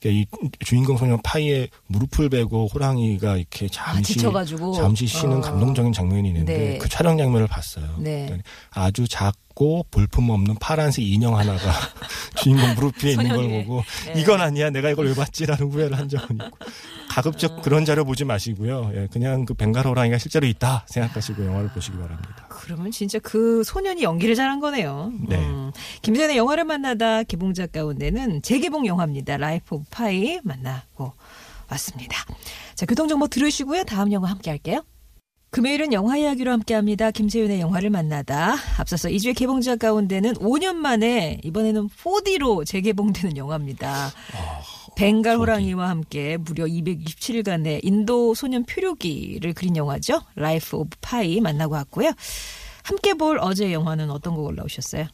그러니까 0.00 0.10
이 0.10 0.26
주인공 0.64 0.96
소년 0.96 1.20
파이에 1.22 1.68
무릎을 1.86 2.28
베고 2.28 2.68
호랑이가 2.68 3.36
이렇게 3.36 3.66
아, 3.66 3.94
잠시 3.94 4.14
지쳐가지고 4.14 4.74
잠시 4.74 5.06
쉬는 5.06 5.38
어. 5.38 5.40
감동적인 5.40 5.92
장면이 5.92 6.28
있는데 6.28 6.58
네. 6.58 6.78
그 6.78 6.88
촬영 6.88 7.16
장면을 7.16 7.46
봤어요. 7.46 7.96
네. 7.98 8.26
그러니까 8.26 8.50
아주 8.70 9.08
작 9.08 9.34
고 9.54 9.86
볼품 9.90 10.30
없는 10.30 10.56
파란색 10.60 11.06
인형 11.06 11.36
하나가 11.36 11.72
주인공 12.36 12.74
무릎 12.74 12.94
위에 13.04 13.12
있는 13.12 13.28
걸. 13.28 13.64
보고 13.64 13.82
네. 14.06 14.20
이건 14.20 14.40
아니야 14.40 14.70
내가 14.70 14.90
이걸 14.90 15.06
왜 15.06 15.14
봤지라는 15.14 15.70
후회를 15.70 15.96
한 15.96 16.08
적은 16.08 16.36
있고 16.36 16.58
가급적 17.08 17.62
그런 17.62 17.84
자료 17.84 18.04
보지 18.04 18.24
마시고요. 18.24 18.90
예, 18.94 19.08
그냥 19.12 19.44
그 19.44 19.54
벵갈 19.54 19.86
호랑이가 19.86 20.18
실제로 20.18 20.46
있다 20.46 20.84
생각하시고 20.88 21.46
영화를 21.46 21.68
보시기 21.68 21.96
바랍니다. 21.96 22.46
그러면 22.48 22.90
진짜 22.90 23.20
그 23.20 23.62
소년이 23.62 24.02
연기를 24.02 24.34
잘한 24.34 24.58
거네요. 24.58 25.12
네. 25.28 25.36
음. 25.36 25.70
김세윤의 26.02 26.36
영화를 26.36 26.64
만나다 26.64 27.22
개봉작 27.22 27.70
가운데는 27.72 28.42
재개봉 28.42 28.86
영화입니다. 28.86 29.36
라이프 29.36 29.76
오브 29.76 29.84
파이 29.90 30.40
만나고 30.42 31.12
왔습니다. 31.70 32.16
자, 32.74 32.86
교통정보 32.86 33.28
들으시고요. 33.28 33.84
다음 33.84 34.10
영화 34.12 34.30
함께 34.30 34.50
할게요. 34.50 34.82
금요일은 35.54 35.92
영화 35.92 36.16
이야기로 36.16 36.50
함께합니다. 36.50 37.12
김세윤의 37.12 37.60
영화를 37.60 37.88
만나다. 37.88 38.56
앞서서 38.76 39.08
이 39.08 39.14
주의 39.14 39.36
개봉작 39.36 39.78
가운데는 39.78 40.34
5년 40.34 40.74
만에 40.74 41.38
이번에는 41.44 41.90
4D로 41.90 42.66
재개봉되는 42.66 43.36
영화입니다. 43.36 44.10
벵갈 44.96 45.36
4D. 45.36 45.38
호랑이와 45.38 45.90
함께 45.90 46.38
무려 46.38 46.64
227일간의 46.64 47.84
인도 47.84 48.34
소년 48.34 48.64
표류기를 48.64 49.52
그린 49.52 49.76
영화죠. 49.76 50.22
라이프 50.34 50.76
오브 50.76 50.96
파이 51.00 51.40
만나고 51.40 51.74
왔고요. 51.74 52.10
함께 52.82 53.14
볼 53.14 53.38
어제 53.40 53.72
영화는 53.72 54.10
어떤 54.10 54.34
거 54.34 54.42
골라오셨어요? 54.42 55.06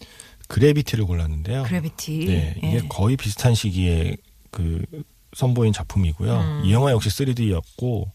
그래비티를 0.49 1.05
골랐는데요. 1.05 1.65
그래비티. 1.65 2.25
네, 2.25 2.55
이게 2.57 2.77
예. 2.77 2.83
거의 2.89 3.19
비슷한 3.19 3.55
시기에 3.55 4.17
그 4.51 4.83
선보인 5.35 5.75
작품이고요. 5.75 6.33
음. 6.33 6.63
이 6.65 6.73
영화 6.73 6.93
역시 6.93 7.11
3D였고 7.11 8.07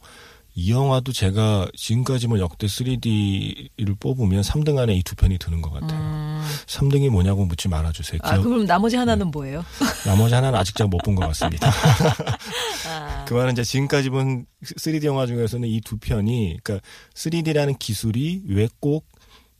이 0.57 0.71
영화도 0.71 1.12
제가 1.12 1.67
지금까지 1.75 2.27
뭐 2.27 2.39
역대 2.39 2.65
3D를 2.67 4.00
뽑으면 4.00 4.41
3등 4.41 4.77
안에 4.77 4.95
이 4.95 5.03
두 5.03 5.13
편이 5.15 5.38
드는 5.38 5.62
것 5.62 5.69
같아요. 5.71 6.00
음. 6.00 6.41
3등이 6.65 7.09
뭐냐고 7.09 7.45
묻지 7.45 7.67
말아주세요. 7.67 8.19
아, 8.24 8.31
기억- 8.35 8.43
그럼 8.43 8.65
나머지 8.65 8.95
네. 8.95 9.00
하나는 9.00 9.31
뭐예요? 9.31 9.65
나머지 10.05 10.33
하나는 10.33 10.57
아직 10.57 10.75
잘 10.75 10.89
못 10.89 11.02
본 11.02 11.15
것 11.15 11.27
같습니다. 11.27 11.69
아, 12.88 13.25
그 13.25 13.33
말은 13.33 13.51
이제 13.53 13.63
지금까지 13.63 14.09
본 14.09 14.45
3D 14.63 15.03
영화 15.03 15.25
중에서는 15.25 15.67
이 15.67 15.81
두 15.81 15.97
편이, 15.97 16.57
그러니까 16.63 16.85
3D라는 17.15 17.77
기술이 17.77 18.43
왜 18.47 18.67
꼭 18.79 19.05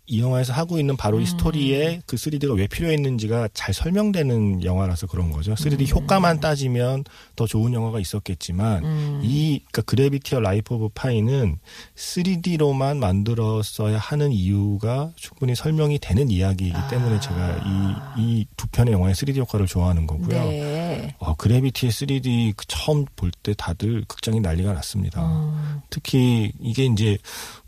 이 0.08 0.22
영화에서 0.22 0.54
하고 0.54 0.80
있는 0.80 0.96
바로 0.98 1.20
이 1.20 1.24
음. 1.24 1.26
스토리에 1.26 2.02
그 2.06 2.16
3D가 2.16 2.56
왜 2.58 2.68
필요했는지가 2.68 3.50
잘 3.54 3.74
설명되는 3.74 4.64
영화라서 4.64 5.08
그런 5.08 5.32
거죠. 5.32 5.54
3D 5.56 5.90
효과만 5.94 6.40
따지면 6.40 7.04
더 7.36 7.48
좋은 7.48 7.74
영화가 7.74 8.00
있었겠지만 8.00 8.84
음. 8.84 9.22
이 9.24 9.60
그러니까 9.72 9.82
그래비티와 9.84 10.42
라이프 10.42 10.76
오브 10.76 10.90
파이는 10.94 11.58
3D로만 11.96 12.98
만들었어야 12.98 13.98
하는 13.98 14.32
이유가 14.32 15.12
충분히 15.16 15.56
설명이 15.56 16.00
되는 16.00 16.30
이야기이기 16.30 16.78
때문에 16.90 17.20
제가 17.20 17.58
이 17.66 18.22
이 18.22 18.46
두 18.58 18.68
편의 18.68 18.94
영화의 18.94 19.14
3D 19.16 19.38
효과를 19.38 19.66
좋아하는 19.68 20.08
거고요. 20.08 20.28
네. 20.30 21.16
어, 21.20 21.36
그래비티의 21.36 21.92
3D 21.92 22.54
그 22.56 22.66
처음 22.68 23.06
볼 23.16 23.32
때 23.44 23.54
다들 23.58 24.06
극장이 24.08 24.40
난리가 24.40 24.74
났습니다. 24.74 25.22
음. 25.26 25.82
특히 25.90 26.52
이게 26.62 26.86
이제 26.86 27.18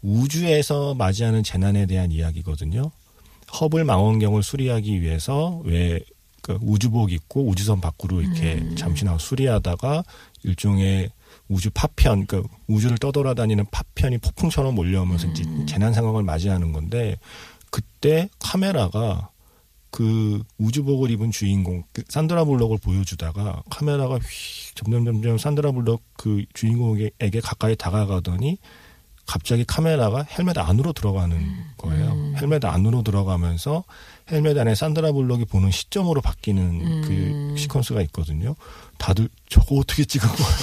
우주에서 0.02 0.94
맞이하는 0.96 1.44
재난에 1.44 1.86
대한 1.86 2.12
이야기 2.12 2.27
거든요. 2.42 2.92
허블 3.60 3.86
망원경을 3.86 4.44
수리하기 4.44 5.02
위해서 5.02 5.62
왜그 5.64 6.60
우주복 6.62 7.12
입고 7.12 7.48
우주선 7.48 7.82
밖으로 7.82 8.22
이렇게 8.22 8.56
음. 8.56 8.76
잠시 8.76 9.06
나가 9.06 9.18
수리하다가 9.18 10.04
일종의 10.44 11.10
우주 11.50 11.70
파편, 11.74 12.26
그러니까 12.26 12.54
우주를 12.68 12.98
떠돌아다니는 12.98 13.66
파편이 13.72 14.18
폭풍처럼 14.18 14.76
몰려오면서 14.76 15.28
이제 15.28 15.44
음. 15.44 15.66
재난 15.66 15.94
상황을 15.94 16.24
맞이하는 16.24 16.74
건데 16.74 17.18
그때 17.72 18.30
카메라가 18.40 19.30
그 19.90 20.44
우주복을 20.58 21.10
입은 21.12 21.32
주인공 21.32 21.84
그 21.94 22.04
산드라 22.10 22.44
블록을 22.46 22.78
보여주다가 22.80 23.64
카메라가 23.70 24.18
휙 24.18 24.76
점점 24.76 25.06
점점 25.06 25.38
산드라 25.38 25.72
블록 25.72 26.04
그 26.18 26.44
주인공에게 26.54 27.40
가까이 27.42 27.76
다가가더니 27.76 28.58
갑자기 29.28 29.66
카메라가 29.66 30.24
헬멧 30.24 30.58
안으로 30.58 30.94
들어가는 30.94 31.38
거예요. 31.78 32.12
음. 32.14 32.34
헬멧 32.38 32.64
안으로 32.64 33.04
들어가면서 33.04 33.84
헬멧 34.32 34.58
안에 34.58 34.74
산드라 34.74 35.12
블록이 35.12 35.46
보는 35.46 35.70
시점으로 35.70 36.22
바뀌는 36.22 36.64
음. 36.64 37.02
그 37.04 37.62
시퀀스가 37.62 38.02
있거든요. 38.06 38.56
다들 38.98 39.28
저거 39.50 39.76
어떻게 39.76 40.06
찍은 40.06 40.28
거야? 40.28 40.58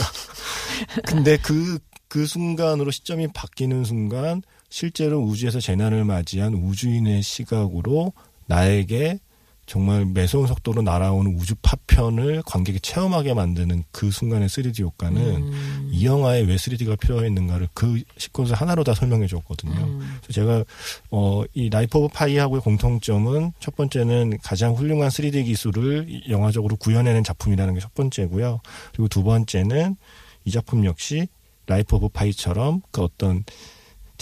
근데 1.06 1.36
그, 1.36 1.78
그 2.08 2.26
순간으로 2.26 2.90
시점이 2.90 3.28
바뀌는 3.34 3.84
순간 3.84 4.42
실제로 4.70 5.20
우주에서 5.20 5.60
재난을 5.60 6.04
맞이한 6.04 6.54
우주인의 6.54 7.22
시각으로 7.22 8.14
나에게 8.46 9.20
정말 9.66 10.04
매서운 10.04 10.46
속도로 10.46 10.82
날아오는 10.82 11.38
우주 11.38 11.54
파편을 11.62 12.42
관객이 12.44 12.80
체험하게 12.80 13.32
만드는 13.34 13.84
그 13.90 14.10
순간의 14.10 14.48
3D 14.48 14.80
효과는 14.82 15.22
음. 15.22 15.88
이 15.90 16.04
영화에 16.04 16.42
왜 16.42 16.56
3D가 16.56 16.98
필요했는가를 17.00 17.68
그 17.72 18.02
시퀀스 18.18 18.54
하나로 18.54 18.84
다 18.84 18.94
설명해 18.94 19.26
줬거든요. 19.26 19.72
음. 19.74 20.18
그래서 20.22 20.32
제가 20.32 20.64
어, 21.10 21.42
이 21.54 21.70
라이프 21.70 21.98
오브 21.98 22.08
파이하고의 22.14 22.60
공통점은 22.62 23.52
첫 23.58 23.74
번째는 23.76 24.38
가장 24.42 24.74
훌륭한 24.74 25.08
3D 25.08 25.44
기술을 25.46 26.06
이- 26.08 26.24
영화적으로 26.28 26.76
구현해낸 26.76 27.24
작품이라는 27.24 27.74
게 27.74 27.80
첫 27.80 27.94
번째고요. 27.94 28.60
그리고 28.92 29.08
두 29.08 29.22
번째는 29.22 29.96
이 30.44 30.50
작품 30.50 30.84
역시 30.84 31.26
라이프 31.66 31.96
오브 31.96 32.08
파이처럼 32.10 32.82
그 32.90 33.02
어떤 33.02 33.44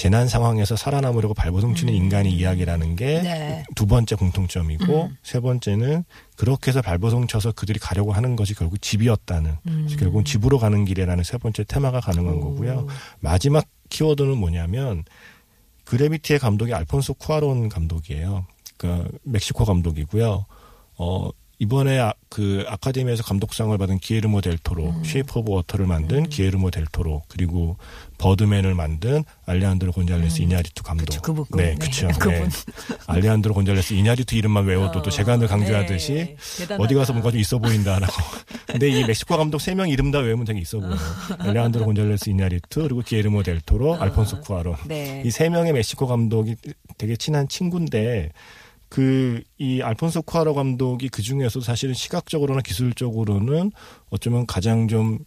재난 0.02 0.26
상황에서 0.26 0.74
살아남으려고 0.74 1.32
발버둥치는 1.32 1.94
인간의 1.94 2.32
이야기라는 2.32 2.96
게 2.96 3.09
두 3.09 3.22
네. 3.22 3.64
번째 3.88 4.16
공통점이고 4.16 5.04
음. 5.04 5.16
세 5.22 5.38
번째는 5.38 6.02
그렇게 6.34 6.72
해서 6.72 6.82
발버둥쳐서 6.82 7.52
그들이 7.52 7.78
가려고 7.78 8.10
하는 8.10 8.34
것이 8.34 8.52
결국 8.52 8.82
집이었다는 8.82 9.58
그래서 9.62 9.96
결국은 9.96 10.24
집으로 10.24 10.58
가는 10.58 10.84
길이라는 10.84 11.22
세 11.22 11.38
번째 11.38 11.62
테마가 11.62 12.00
가능한 12.00 12.40
거고요. 12.40 12.88
마지막 13.20 13.64
키워드는 13.90 14.38
뭐냐면 14.38 15.04
그래비티의 15.84 16.40
감독이 16.40 16.74
알폰소 16.74 17.14
쿠아론 17.14 17.68
감독이에요. 17.68 18.44
그러니까 18.76 19.08
멕시코 19.22 19.64
감독이고요. 19.64 20.46
어 20.98 21.30
이번에 21.58 21.98
아, 22.00 22.12
그 22.28 22.64
아카데미에서 22.66 23.22
감독상을 23.22 23.76
받은 23.78 23.98
기예르모 24.00 24.40
델토로 24.40 24.94
쉐이프 25.04 25.38
오브 25.40 25.52
워터를 25.52 25.86
만든 25.86 26.28
기예르모 26.28 26.70
델토로 26.72 27.22
그리고 27.28 27.76
버드맨을 28.18 28.74
만든 28.74 29.22
알레한드로 29.46 29.92
곤잘레스 29.92 30.42
이냐리투 30.42 30.82
감독. 30.82 31.04
그쵸, 31.06 31.20
그분, 31.22 31.44
그분. 31.44 31.58
네, 31.64 31.70
네, 31.70 31.74
그렇죠. 31.76 32.08
그분. 32.18 32.48
알레한드로 33.06 33.54
곤잘레스 33.54 33.94
이냐리투 33.94 34.34
이름만 34.34 34.64
외워도 34.64 35.00
어, 35.00 35.02
또 35.02 35.10
제가 35.10 35.36
늘 35.36 35.46
강조하듯이 35.46 36.12
네. 36.14 36.36
어디 36.78 36.94
가서 36.94 37.12
뭔가 37.12 37.30
좀 37.30 37.38
있어 37.38 37.58
보인다라고. 37.58 38.12
근데 38.66 38.88
이 38.88 39.04
멕시코 39.04 39.36
감독 39.36 39.60
세 39.60 39.74
명 39.74 39.88
이름 39.88 40.10
다 40.10 40.18
외우면 40.18 40.44
되게 40.46 40.58
있어 40.60 40.78
보여요. 40.80 40.96
알레한드로 41.38 41.84
곤잘레스 41.84 42.30
이냐리투 42.30 42.82
그리고 42.82 43.02
기예르모 43.02 43.42
델토로 43.44 44.00
알폰소 44.00 44.40
쿠아론. 44.40 44.76
네. 44.86 45.22
이 45.24 45.32
세 45.32 45.48
명의 45.48 45.72
멕시코 45.72 46.06
감독이 46.08 46.56
되게 46.98 47.14
친한 47.16 47.46
친구인데 47.46 48.30
그 48.92 49.42
이 49.62 49.80
알폰소 49.80 50.22
쿠아론 50.22 50.54
감독이 50.54 51.08
그 51.08 51.22
중에서 51.22 51.60
사실은 51.60 51.94
시각적으로나 51.94 52.62
기술적으로는 52.62 53.70
어쩌면 54.10 54.44
가장 54.44 54.88
좀 54.88 55.20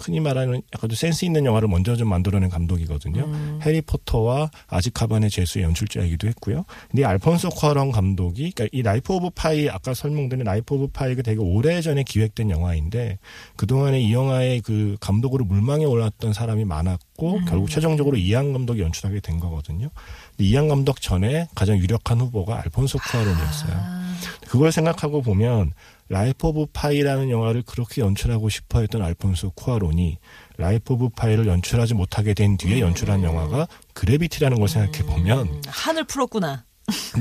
흔히 0.00 0.20
말하는 0.20 0.62
약간 0.74 0.88
좀 0.90 0.96
센스 0.96 1.24
있는 1.24 1.44
영화를 1.44 1.68
먼저 1.68 1.96
좀 1.96 2.08
만들어낸 2.08 2.48
감독이거든요. 2.48 3.24
음. 3.24 3.60
해리포터와 3.62 4.50
아즈카반의 4.68 5.30
죄수의 5.30 5.64
연출자이기도 5.64 6.28
했고요. 6.28 6.64
근데 6.90 7.02
이 7.02 7.04
알폰소 7.04 7.50
쿠아론 7.50 7.92
감독이 7.92 8.52
그러니까 8.52 8.66
이 8.72 8.82
라이프 8.82 9.14
오브 9.14 9.30
파이 9.34 9.68
아까 9.68 9.94
설명드린 9.94 10.44
라이프 10.44 10.74
오브 10.74 10.88
파이가 10.88 11.22
되게 11.22 11.40
오래전에 11.40 12.02
기획된 12.04 12.50
영화인데 12.50 13.18
그동안에 13.56 14.00
이 14.00 14.12
영화의 14.12 14.62
그 14.62 14.96
감독으로 15.00 15.44
물망에 15.44 15.84
올랐던 15.84 16.32
사람이 16.32 16.64
많았고 16.64 17.40
결국 17.46 17.70
최종적으로 17.70 18.16
이안 18.16 18.52
감독이 18.52 18.80
연출하게 18.80 19.20
된 19.20 19.38
거거든요. 19.38 19.90
이안 20.38 20.68
감독 20.68 21.00
전에 21.00 21.48
가장 21.54 21.78
유력한 21.78 22.20
후보가 22.20 22.62
알폰소 22.62 22.98
쿠아론이었어요. 22.98 23.72
아, 23.74 24.14
그걸 24.48 24.72
생각하고 24.72 25.22
보면 25.22 25.72
라이프 26.10 26.48
오브 26.48 26.66
파이라는 26.72 27.30
영화를 27.30 27.62
그렇게 27.62 28.00
연출하고 28.02 28.48
싶어 28.48 28.80
했던 28.80 29.00
알폰소 29.00 29.52
쿠아론이 29.52 30.18
라이프 30.56 30.94
오브 30.94 31.10
파이를 31.10 31.46
연출하지 31.46 31.94
못하게 31.94 32.34
된 32.34 32.56
뒤에 32.56 32.80
연출한 32.80 33.22
영화가 33.22 33.68
그래비티라는 33.94 34.58
걸 34.58 34.68
생각해 34.68 35.06
보면 35.06 35.46
음, 35.46 35.60
한을 35.68 36.04
풀었구나. 36.04 36.64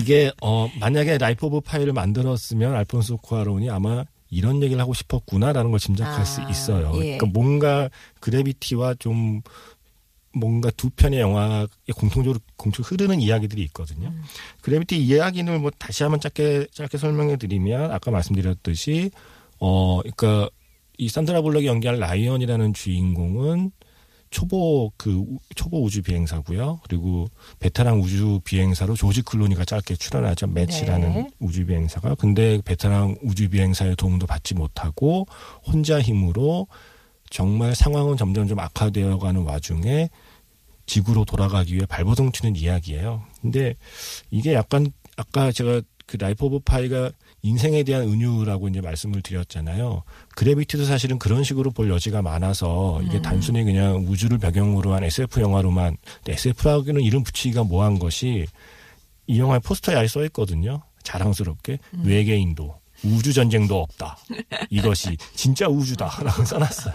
이게 0.01 0.31
어 0.41 0.67
만약에 0.79 1.19
라이프 1.19 1.45
오브 1.45 1.61
파이를 1.61 1.93
만들었으면 1.93 2.73
알폰소 2.73 3.17
쿠아론이 3.17 3.69
아마 3.69 4.05
이런 4.31 4.63
얘기를 4.63 4.81
하고 4.81 4.95
싶었구나라는 4.95 5.69
걸 5.69 5.79
짐작할 5.79 6.21
아, 6.21 6.25
수 6.25 6.41
있어요. 6.49 6.91
예. 6.95 7.17
그러니까 7.17 7.27
뭔가 7.27 7.89
그래비티와 8.21 8.95
좀 8.95 9.41
뭔가 10.33 10.69
두 10.71 10.89
편의 10.91 11.19
영화에 11.19 11.65
공통적으로 11.95 12.39
공통 12.55 12.83
흐르는 12.85 13.19
이야기들이 13.21 13.61
있거든요. 13.63 14.09
음. 14.09 14.21
그래비티 14.61 14.97
이야기를 15.03 15.59
뭐 15.59 15.71
다시 15.77 16.03
한번 16.03 16.19
짧게 16.19 16.67
짧게 16.71 16.97
설명해 16.97 17.37
드리면 17.37 17.91
아까 17.91 18.11
말씀드렸듯이 18.11 19.11
어 19.59 19.99
그러니까 20.01 20.49
이 20.97 21.09
산드라 21.09 21.41
블럭이 21.41 21.65
연기한 21.65 21.97
라이언이라는 21.99 22.73
주인공은 22.73 23.71
초보 24.31 24.91
그 24.97 25.15
우- 25.15 25.39
초보 25.55 25.83
우주 25.83 26.03
비행사고요. 26.03 26.81
그리고 26.83 27.27
베테랑 27.59 27.99
우주 27.99 28.39
비행사로 28.43 28.95
조지 28.95 29.23
클루니가 29.23 29.65
짧게 29.65 29.95
출연하죠. 29.95 30.45
매트라는 30.47 31.13
네. 31.13 31.29
우주 31.39 31.65
비행사가. 31.65 32.13
근데 32.13 32.61
베테랑 32.63 33.15
우주 33.23 33.49
비행사의 33.49 33.95
도움도 33.95 34.27
받지 34.27 34.53
못하고 34.53 35.25
혼자 35.65 35.99
힘으로 35.99 36.67
정말 37.29 37.75
상황은 37.75 38.17
점점 38.17 38.47
좀 38.47 38.59
악화되어 38.59 39.19
가는 39.19 39.41
와중에 39.41 40.09
지구로 40.85 41.25
돌아가기 41.25 41.75
위해 41.75 41.85
발버둥 41.85 42.31
치는 42.31 42.55
이야기예요. 42.55 43.23
근데 43.41 43.75
이게 44.31 44.53
약간 44.53 44.91
아까 45.17 45.51
제가 45.51 45.81
그 46.07 46.17
라이프 46.17 46.45
오브 46.45 46.59
파이가 46.59 47.11
인생에 47.41 47.83
대한 47.83 48.03
은유라고 48.03 48.67
이제 48.67 48.81
말씀을 48.81 49.21
드렸잖아요. 49.21 50.03
그래비티도 50.35 50.83
사실은 50.85 51.19
그런 51.19 51.43
식으로 51.43 51.71
볼 51.71 51.89
여지가 51.89 52.21
많아서 52.21 53.01
이게 53.03 53.21
단순히 53.21 53.63
그냥 53.63 54.05
우주를 54.07 54.39
배경으로 54.39 54.93
한 54.93 55.03
SF 55.03 55.39
영화로만 55.39 55.97
SF라고는 56.27 57.01
이름 57.01 57.23
붙이기가 57.23 57.63
뭐한 57.63 57.99
것이 57.99 58.47
이 59.27 59.39
영화에 59.39 59.59
포스터에 59.59 59.95
아예 59.95 60.07
써 60.07 60.23
있거든요. 60.25 60.81
자랑스럽게 61.03 61.77
외계인도 62.03 62.75
우주 63.03 63.33
전쟁도 63.33 63.79
없다. 63.81 64.17
이것이 64.69 65.17
진짜 65.33 65.67
우주다라고 65.67 66.43
써놨어요. 66.45 66.93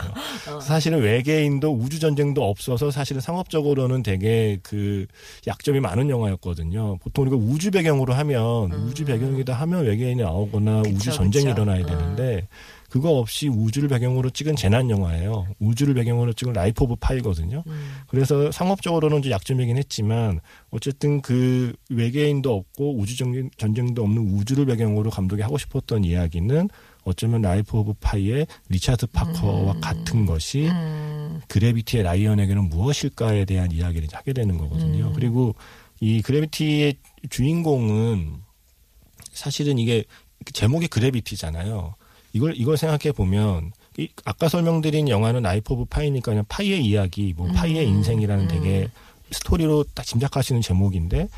사실은 0.60 1.00
외계인도 1.00 1.72
우주 1.72 1.98
전쟁도 1.98 2.48
없어서 2.48 2.90
사실은 2.90 3.20
상업적으로는 3.20 4.02
되게 4.02 4.58
그 4.62 5.06
약점이 5.46 5.80
많은 5.80 6.10
영화였거든요. 6.10 6.98
보통 6.98 7.22
우리가 7.26 7.36
우주 7.36 7.70
배경으로 7.70 8.14
하면 8.14 8.72
우주 8.72 9.04
배경이다 9.04 9.54
하면 9.54 9.84
외계인이 9.84 10.22
나오거나 10.22 10.82
우주 10.86 11.12
전쟁이 11.12 11.46
그쵸. 11.46 11.62
일어나야 11.62 11.86
되는데 11.86 12.46
그거 12.94 13.18
없이 13.18 13.48
우주를 13.48 13.88
배경으로 13.88 14.30
찍은 14.30 14.54
재난 14.54 14.88
영화예요. 14.88 15.48
우주를 15.58 15.94
배경으로 15.94 16.32
찍은 16.32 16.52
라이프 16.52 16.84
오브 16.84 16.94
파이거든요. 17.00 17.64
음. 17.66 17.90
그래서 18.06 18.52
상업적으로는 18.52 19.20
좀 19.20 19.32
약점이긴 19.32 19.76
했지만 19.78 20.38
어쨌든 20.70 21.20
그 21.20 21.74
외계인도 21.90 22.54
없고 22.54 22.96
우주 22.96 23.16
전- 23.16 23.50
전쟁도 23.56 24.00
없는 24.00 24.34
우주를 24.36 24.66
배경으로 24.66 25.10
감독이 25.10 25.42
하고 25.42 25.58
싶었던 25.58 26.04
이야기는 26.04 26.68
어쩌면 27.02 27.42
라이프 27.42 27.76
오브 27.78 27.94
파이의 27.94 28.46
리차드 28.68 29.08
파커와 29.08 29.80
같은 29.80 30.24
것이 30.24 30.68
음. 30.68 31.40
그래비티의 31.48 32.04
라이언에게는 32.04 32.68
무엇일까에 32.68 33.44
대한 33.44 33.72
이야기를 33.72 34.06
하게 34.12 34.32
되는 34.32 34.56
거거든요. 34.56 35.08
음. 35.08 35.12
그리고 35.16 35.56
이 35.98 36.22
그래비티의 36.22 36.94
주인공은 37.28 38.34
사실은 39.32 39.80
이게 39.80 40.04
제목이 40.52 40.86
그래비티잖아요. 40.86 41.96
이걸 42.34 42.54
이걸 42.56 42.76
생각해 42.76 43.12
보면 43.12 43.72
이 43.96 44.08
아까 44.24 44.48
설명드린 44.48 45.08
영화는 45.08 45.44
오브 45.46 45.86
파이니까 45.86 46.32
그냥 46.32 46.44
파이의 46.48 46.84
이야기, 46.84 47.32
뭐 47.34 47.46
파이의 47.52 47.86
음. 47.86 47.94
인생이라는 47.94 48.48
되게 48.48 48.88
스토리로 49.30 49.84
딱 49.94 50.04
짐작하시는 50.04 50.60
제목인데 50.60 51.28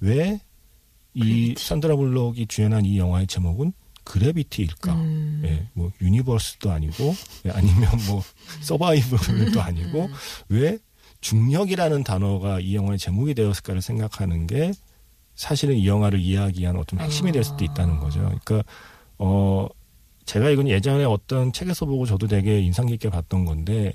왜 0.00 0.40
이. 1.14 1.54
산드라 1.58 1.96
블록이 1.96 2.46
주연한 2.46 2.84
이 2.84 2.98
영화의 2.98 3.26
제목은 3.26 3.72
그래비티일까? 4.04 4.94
음. 4.94 5.42
예, 5.46 5.68
뭐 5.72 5.90
유니버스도 6.00 6.70
아니고 6.70 7.14
예, 7.46 7.50
아니면 7.50 7.90
뭐 8.06 8.22
서바이벌도 8.60 9.60
아니고 9.60 10.10
왜 10.50 10.78
중력이라는 11.22 12.04
단어가 12.04 12.60
이 12.60 12.74
영화의 12.74 12.98
제목이 12.98 13.32
되었을까를 13.32 13.80
생각하는 13.80 14.46
게 14.46 14.72
사실은 15.34 15.76
이 15.76 15.86
영화를 15.86 16.18
이야기하는 16.20 16.78
어떤 16.78 17.00
핵심이 17.00 17.32
될 17.32 17.42
수도 17.42 17.64
있다는 17.64 18.00
거죠. 18.00 18.20
그러니까 18.20 18.62
어 19.18 19.66
제가 20.32 20.48
이건 20.48 20.66
예전에 20.66 21.04
어떤 21.04 21.52
책에서 21.52 21.84
보고 21.84 22.06
저도 22.06 22.26
되게 22.26 22.58
인상 22.58 22.86
깊게 22.86 23.10
봤던 23.10 23.44
건데 23.44 23.92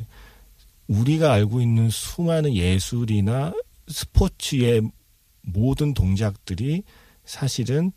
우리가 0.88 1.34
알고 1.34 1.62
있는 1.62 1.90
수많은 1.90 2.54
예술이나 2.54 3.54
스포츠의 3.88 4.84
모든 5.42 5.96
동작들이 5.96 6.84
사실은 7.26 7.92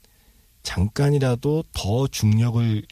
잠깐이라도 0.63 1.65
더 1.73 2.07
중력을 2.07 2.83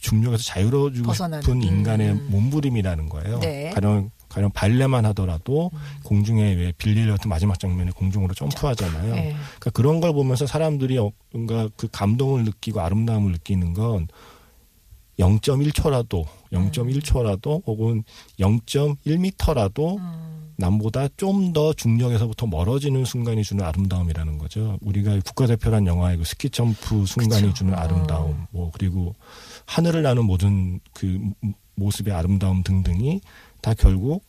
중력에서 0.00 0.42
자유로워지고. 0.42 1.12
싶은 1.14 1.62
인간의 1.62 2.10
음. 2.10 2.28
몸부림이라는 2.30 3.08
거예요. 3.08 3.38
네. 3.38 3.70
가령 3.70 4.10
가령 4.28 4.50
발레만 4.50 5.06
하더라도 5.06 5.70
공중에 6.02 6.54
왜 6.54 6.72
빌리 6.76 7.06
같은 7.08 7.28
마지막 7.28 7.58
장면에 7.60 7.92
공중으로 7.92 8.34
점프하잖아요. 8.34 9.14
네. 9.14 9.36
그러니까 9.60 9.70
그런 9.70 10.00
걸 10.00 10.12
보면서 10.12 10.44
사람들이 10.46 10.98
어- 10.98 11.12
뭔가 11.32 11.68
그 11.76 11.86
감동을 11.86 12.44
느끼고 12.44 12.80
아름다움을 12.80 13.30
느끼는 13.32 13.74
건 13.74 14.08
0.1초라도, 15.18 16.24
0.1초라도 16.52 17.62
혹은 17.66 18.04
0.1m라도 18.38 19.98
음. 19.98 20.52
남보다 20.56 21.08
좀 21.16 21.52
더 21.52 21.72
중력에서부터 21.72 22.46
멀어지는 22.46 23.04
순간이 23.04 23.42
주는 23.42 23.64
아름다움이라는 23.64 24.38
거죠. 24.38 24.78
우리가 24.80 25.18
국가대표란 25.24 25.86
영화의 25.86 26.18
그 26.18 26.24
스키 26.24 26.50
점프 26.50 27.06
순간이 27.06 27.42
그쵸. 27.42 27.54
주는 27.54 27.74
어. 27.74 27.76
아름다움, 27.76 28.46
뭐 28.50 28.70
그리고 28.72 29.14
하늘을 29.66 30.02
나는 30.02 30.24
모든 30.24 30.80
그 30.92 31.18
모습의 31.76 32.12
아름다움 32.12 32.62
등등이 32.62 33.20
다 33.62 33.72
결국 33.74 34.24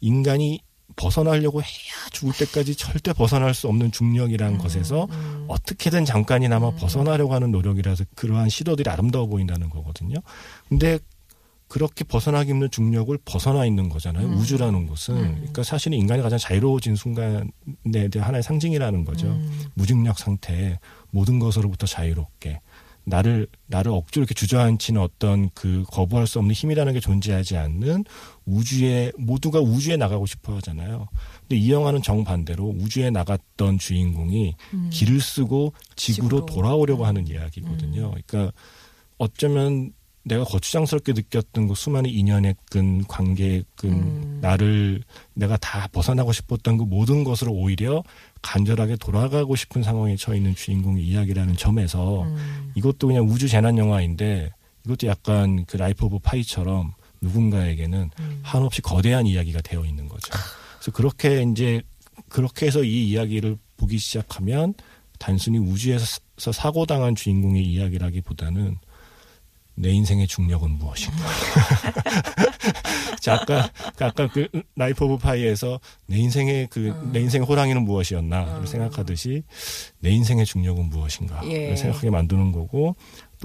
인간이 0.00 0.60
벗어나려고 0.96 1.60
해야 1.62 2.08
죽을 2.12 2.34
때까지 2.34 2.76
절대 2.76 3.12
벗어날 3.12 3.54
수 3.54 3.68
없는 3.68 3.92
중력이라는 3.92 4.58
것에서 4.58 5.06
음. 5.10 5.44
어떻게든 5.48 6.04
잠깐이나마 6.04 6.70
벗어나려고 6.72 7.34
하는 7.34 7.50
노력이라서 7.50 8.04
그러한 8.14 8.48
시도들이 8.48 8.88
아름다워 8.90 9.26
보인다는 9.26 9.70
거거든요. 9.70 10.16
근데 10.68 10.98
그렇게 11.68 12.04
벗어나기 12.04 12.50
힘든 12.50 12.70
중력을 12.70 13.16
벗어나 13.24 13.64
있는 13.66 13.88
거잖아요. 13.88 14.26
음. 14.28 14.36
우주라는 14.38 14.86
곳은. 14.86 15.16
음. 15.16 15.34
그러니까 15.36 15.64
사실은 15.64 15.98
인간이 15.98 16.22
가장 16.22 16.38
자유로워진 16.38 16.94
순간에 16.94 17.48
대한 18.10 18.28
하나의 18.28 18.42
상징이라는 18.42 19.04
거죠. 19.04 19.26
음. 19.26 19.64
무중력 19.74 20.18
상태에 20.18 20.78
모든 21.10 21.38
것으로부터 21.38 21.86
자유롭게 21.86 22.60
나를 23.04 23.46
나를 23.66 23.92
억지로 23.92 24.22
이렇게 24.22 24.34
주저앉히는 24.34 25.00
어떤 25.00 25.50
그 25.54 25.84
거부할 25.90 26.26
수 26.26 26.38
없는 26.38 26.54
힘이라는 26.54 26.92
게 26.92 27.00
존재하지 27.00 27.56
않는 27.56 28.04
우주에 28.46 29.12
모두가 29.18 29.60
우주에 29.60 29.96
나가고 29.96 30.26
싶어 30.26 30.56
하잖아요. 30.56 31.08
근데 31.40 31.56
이 31.56 31.70
영화는 31.70 32.02
정반대로 32.02 32.74
우주에 32.78 33.10
나갔던 33.10 33.78
주인공이 33.78 34.54
음. 34.72 34.90
길을 34.90 35.20
쓰고 35.20 35.74
지구로 35.96 36.40
지구로. 36.40 36.46
돌아오려고 36.46 37.04
하는 37.04 37.26
이야기거든요. 37.28 38.12
음. 38.14 38.22
그러니까 38.26 38.52
어쩌면 39.18 39.92
내가 40.24 40.44
거추장스럽게 40.44 41.12
느꼈던 41.12 41.68
그 41.68 41.74
수많은 41.74 42.08
인연의 42.08 42.56
끈, 42.70 43.04
관계의 43.04 43.64
끈, 43.76 43.90
음. 43.90 44.38
나를 44.40 45.02
내가 45.34 45.58
다 45.58 45.86
벗어나고 45.88 46.32
싶었던 46.32 46.78
그 46.78 46.84
모든 46.84 47.24
것으로 47.24 47.52
오히려 47.52 48.02
간절하게 48.44 48.96
돌아가고 48.96 49.56
싶은 49.56 49.82
상황에 49.82 50.16
처해 50.16 50.36
있는 50.36 50.54
주인공의 50.54 51.02
이야기라는 51.02 51.56
점에서 51.56 52.24
음. 52.24 52.72
이것도 52.74 53.08
그냥 53.08 53.26
우주 53.26 53.48
재난 53.48 53.78
영화인데 53.78 54.52
이것도 54.84 55.06
약간 55.06 55.64
그 55.64 55.78
라이프 55.78 56.04
오브 56.04 56.18
파이처럼 56.20 56.92
누군가에게는 57.22 58.10
음. 58.20 58.40
한없이 58.42 58.82
거대한 58.82 59.26
이야기가 59.26 59.62
되어 59.62 59.84
있는 59.84 60.08
거죠. 60.08 60.32
그래서 60.78 60.92
그렇게 60.92 61.42
이제 61.42 61.80
그렇게 62.28 62.66
해서 62.66 62.84
이 62.84 63.08
이야기를 63.08 63.56
보기 63.78 63.96
시작하면 63.98 64.74
단순히 65.18 65.58
우주에서 65.58 66.20
사고 66.36 66.84
당한 66.84 67.14
주인공의 67.14 67.64
이야기라기보다는 67.64 68.76
내 69.76 69.90
인생의 69.90 70.26
중력은 70.26 70.72
무엇인가. 70.72 71.18
자, 73.20 73.34
아까, 73.34 73.70
아까 73.98 74.28
그 74.28 74.48
라이프 74.76 75.04
오브 75.04 75.18
파이에서 75.18 75.80
내 76.06 76.18
인생의 76.18 76.68
그, 76.70 76.88
음. 76.88 77.10
내 77.12 77.20
인생의 77.20 77.46
호랑이는 77.46 77.84
무엇이었나 77.84 78.58
를 78.58 78.66
생각하듯이 78.66 79.42
내 80.00 80.10
인생의 80.10 80.44
중력은 80.44 80.90
무엇인가 80.90 81.40
예. 81.46 81.68
를 81.68 81.76
생각하게 81.76 82.10
만드는 82.10 82.52
거고 82.52 82.94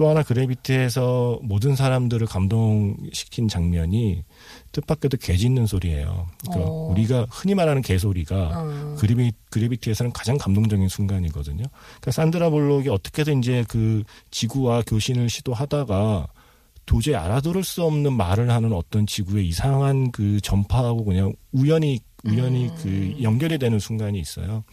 또 0.00 0.08
하나 0.08 0.22
그래비티에서 0.22 1.40
모든 1.42 1.76
사람들을 1.76 2.26
감동시킨 2.26 3.48
장면이 3.48 4.24
뜻밖에도 4.72 5.18
개 5.18 5.36
짖는 5.36 5.66
소리예요. 5.66 6.26
그러니까 6.40 6.70
어. 6.70 6.88
우리가 6.90 7.26
흔히 7.28 7.54
말하는 7.54 7.82
개소리가 7.82 8.34
어. 8.34 8.96
그래비, 8.98 9.32
그래비티에서는 9.50 10.12
가장 10.12 10.38
감동적인 10.38 10.88
순간이거든요. 10.88 11.64
그러니까 11.68 12.10
산드라 12.12 12.48
블록이 12.48 12.88
어떻게든 12.88 13.40
이제 13.40 13.62
그 13.68 14.02
지구와 14.30 14.84
교신을 14.86 15.28
시도하다가 15.28 16.28
도저히 16.86 17.16
알아들을 17.16 17.62
수 17.62 17.84
없는 17.84 18.14
말을 18.14 18.50
하는 18.50 18.72
어떤 18.72 19.06
지구의 19.06 19.46
이상한 19.46 20.12
그 20.12 20.40
전파하고 20.40 21.04
그냥 21.04 21.34
우연히 21.52 22.00
우연히 22.24 22.68
음. 22.70 22.74
그 22.78 23.22
연결이 23.22 23.58
되는 23.58 23.78
순간이 23.78 24.18
있어요. 24.18 24.64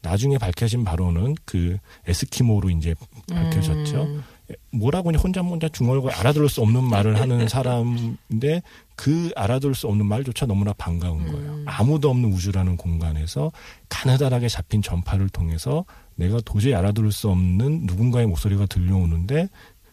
나중에 0.00 0.38
밝혀진 0.38 0.82
바로는 0.82 1.34
그 1.44 1.76
에스키모로 2.06 2.70
이제 2.70 2.94
밝혀졌죠. 3.28 4.04
음. 4.04 4.22
뭐라고 4.70 5.12
혼자 5.12 5.40
혼자 5.40 5.68
중얼거려 5.68 6.14
알아들을 6.14 6.48
수 6.48 6.60
없는 6.62 6.84
말을 6.84 7.20
하는 7.20 7.46
사람인데 7.48 8.62
그 8.96 9.30
알아들을 9.36 9.74
수 9.74 9.86
없는 9.88 10.06
말조차 10.06 10.46
너무나 10.46 10.72
반가운 10.72 11.24
거예요. 11.30 11.52
음. 11.52 11.64
아무도 11.66 12.10
없는 12.10 12.32
우주라는 12.32 12.76
공간에서 12.76 13.50
가느다랗게 13.88 14.48
잡힌 14.48 14.82
전파를 14.82 15.28
통해서 15.30 15.84
내가 16.16 16.38
도저히 16.44 16.74
알아들을 16.74 17.12
수 17.12 17.30
없는 17.30 17.86
누군가의 17.86 18.26
목소리가 18.26 18.66
들려오는데 18.66 19.48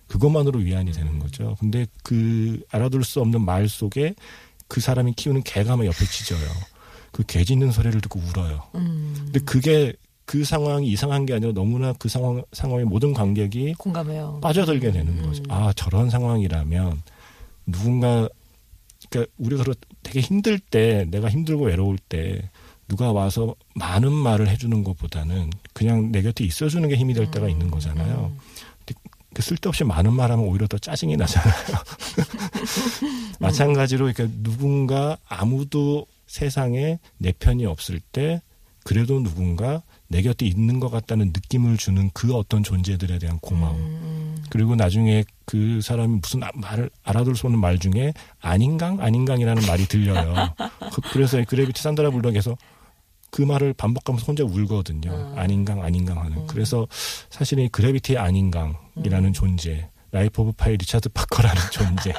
그것만으로 0.08 0.60
위안이 0.60 0.92
되는 0.92 1.20
거죠. 1.20 1.56
근데 1.60 1.86
그 2.04 2.62
알아들을 2.72 3.04
수 3.04 3.22
없는 3.22 3.42
말 3.46 3.70
속에 3.70 4.16
그 4.68 4.82
사람이 4.82 5.14
키우는 5.14 5.44
개가 5.44 5.78
막 5.78 5.86
옆에 5.86 6.06
짖어요. 6.06 6.50
그 7.12 7.24
개 7.24 7.44
짖는 7.44 7.72
소리를 7.72 8.00
듣고 8.02 8.20
울어요. 8.20 8.64
음. 8.76 9.14
근데 9.18 9.40
그게 9.40 9.94
그 10.30 10.44
상황이 10.44 10.88
이상한 10.92 11.26
게 11.26 11.34
아니라 11.34 11.54
너무나 11.54 11.92
그 11.94 12.08
상황 12.08 12.44
상황의 12.52 12.86
모든 12.86 13.16
관객이 13.16 13.74
공감해요. 13.80 14.38
빠져들게 14.44 14.92
되는 14.92 15.24
거죠. 15.24 15.42
음. 15.42 15.46
아 15.50 15.74
저런 15.76 16.12
상황이라면 16.12 17.02
누군가 17.66 18.30
그러니까 19.10 19.34
우리가 19.40 19.64
그렇- 19.64 19.76
되게 20.04 20.20
힘들 20.20 20.60
때 20.60 21.08
내가 21.10 21.32
힘들고 21.32 21.66
외로울 21.66 21.98
때 21.98 22.48
누가 22.88 23.12
와서 23.12 23.56
많은 23.74 24.12
말을 24.14 24.48
해주는 24.50 24.84
것보다는 24.84 25.50
그냥 25.74 26.12
내 26.12 26.22
곁에 26.22 26.44
있어주는 26.44 26.88
게 26.88 26.96
힘이 26.96 27.16
될 27.16 27.32
때가 27.32 27.50
있는 27.50 27.72
거잖아요. 27.72 28.32
음. 28.32 28.40
그 29.34 29.42
쓸데없이 29.42 29.84
많은 29.84 30.14
말하면 30.14 30.46
오히려 30.46 30.68
더 30.68 30.78
짜증이 30.78 31.18
나잖아요. 31.18 31.54
마찬가지로 33.40 34.06
이렇게 34.08 34.28
누군가 34.44 35.18
아무도 35.28 36.06
세상에 36.28 37.00
내 37.18 37.32
편이 37.32 37.66
없을 37.66 38.00
때 38.12 38.44
그래도 38.84 39.24
누군가 39.24 39.82
내 40.12 40.22
곁에 40.24 40.46
있는 40.46 40.80
것 40.80 40.90
같다는 40.90 41.28
느낌을 41.28 41.78
주는 41.78 42.10
그 42.14 42.34
어떤 42.36 42.64
존재들에 42.64 43.20
대한 43.20 43.38
고마움. 43.40 43.78
음. 43.78 44.44
그리고 44.50 44.76
나중에 44.76 45.24
그 45.46 45.82
사람이 45.82 46.20
무슨 46.22 46.42
아- 46.44 46.50
말을 46.56 46.90
알아들 47.04 47.36
수 47.36 47.46
없는 47.46 47.60
말 47.60 47.78
중에 47.78 48.14
아닌강 48.42 49.00
아닌강이라는 49.02 49.68
말이 49.68 49.86
들려요. 49.88 50.34
그, 50.92 51.02
그래서 51.14 51.44
그래비티 51.48 51.82
산드라 51.82 52.10
블록이 52.10 52.58
그 53.30 53.44
말을 53.44 53.74
반복하면서 53.74 54.26
혼자 54.26 54.44
울거든요. 54.44 55.12
음. 55.12 55.38
아닌강 55.38 55.84
아닌강 55.84 56.18
하는. 56.20 56.48
그래서 56.48 56.88
사실은 57.30 57.66
이 57.66 57.70
그래비티의 57.70 58.18
아닌강이라는 58.18 59.34
존재, 59.34 59.90
라이프 60.12 60.42
오브 60.42 60.54
파이 60.54 60.76
리차드 60.76 61.10
파커라는 61.10 61.62
존재. 61.72 62.14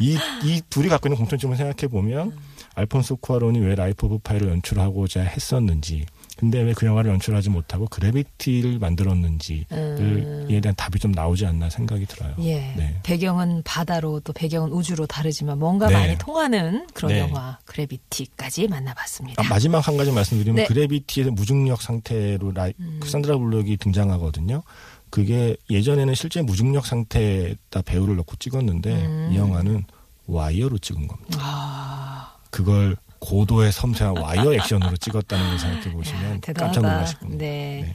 이, 0.00 0.16
이 0.44 0.62
둘이 0.70 0.88
갖고 0.88 1.08
있는 1.08 1.16
공통점을 1.18 1.56
생각해 1.56 1.88
보면 1.90 2.38
알폰소 2.76 3.16
쿠아론이 3.16 3.58
왜 3.58 3.74
라이프 3.74 4.06
오브 4.06 4.18
파이를 4.18 4.48
연출하고자 4.50 5.22
했었는지, 5.22 6.06
근데 6.42 6.60
왜 6.60 6.72
그 6.74 6.86
영화를 6.86 7.12
연출하지 7.12 7.50
못하고 7.50 7.86
그래비티를 7.86 8.80
만들었는지에 8.80 9.66
음. 9.70 10.48
대한 10.60 10.74
답이 10.74 10.98
좀 10.98 11.12
나오지 11.12 11.46
않나 11.46 11.70
생각이 11.70 12.04
들어요. 12.06 12.34
예. 12.40 12.74
네. 12.76 12.98
배경은 13.04 13.62
바다로 13.64 14.18
또 14.18 14.32
배경은 14.32 14.72
우주로 14.72 15.06
다르지만 15.06 15.60
뭔가 15.60 15.86
네. 15.86 15.94
많이 15.94 16.18
통하는 16.18 16.88
그런 16.94 17.12
네. 17.12 17.20
영화 17.20 17.58
그래비티까지 17.64 18.66
만나봤습니다. 18.66 19.40
아, 19.40 19.48
마지막 19.48 19.86
한 19.86 19.96
가지 19.96 20.10
말씀드리면 20.10 20.56
네. 20.56 20.64
그래비티에서 20.66 21.30
무중력 21.30 21.80
상태로 21.80 22.50
라이, 22.50 22.72
음. 22.80 22.98
그 23.00 23.08
산드라 23.08 23.38
블록이 23.38 23.76
등장하거든요. 23.76 24.64
그게 25.10 25.56
예전에는 25.70 26.12
실제 26.16 26.42
무중력 26.42 26.86
상태에다 26.86 27.82
배우를 27.82 28.16
넣고 28.16 28.34
찍었는데 28.40 28.92
음. 28.92 29.30
이 29.32 29.36
영화는 29.36 29.84
와이어로 30.26 30.78
찍은 30.78 31.06
겁니다. 31.06 31.38
아, 31.40 32.34
그걸 32.50 32.96
고도의 33.22 33.70
섬세한 33.72 34.18
와이어 34.18 34.52
액션으로 34.54 34.96
찍었다는 34.96 35.48
걸 35.48 35.58
생각해 35.58 35.92
보시면 35.92 36.40
깜짝 36.40 36.54
대단하다. 36.54 36.80
놀라실 36.80 37.18
겁니다. 37.20 37.44
네. 37.44 37.84
네. 37.86 37.94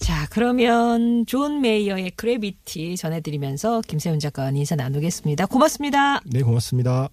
자, 0.00 0.26
그러면 0.30 1.24
존 1.26 1.60
메이어의 1.60 2.12
그래비티 2.12 2.96
전해드리면서 2.96 3.82
김세윤 3.82 4.18
작가와 4.18 4.50
인사 4.50 4.74
나누겠습니다. 4.74 5.46
고맙습니다. 5.46 6.20
네, 6.26 6.42
고맙습니다. 6.42 7.08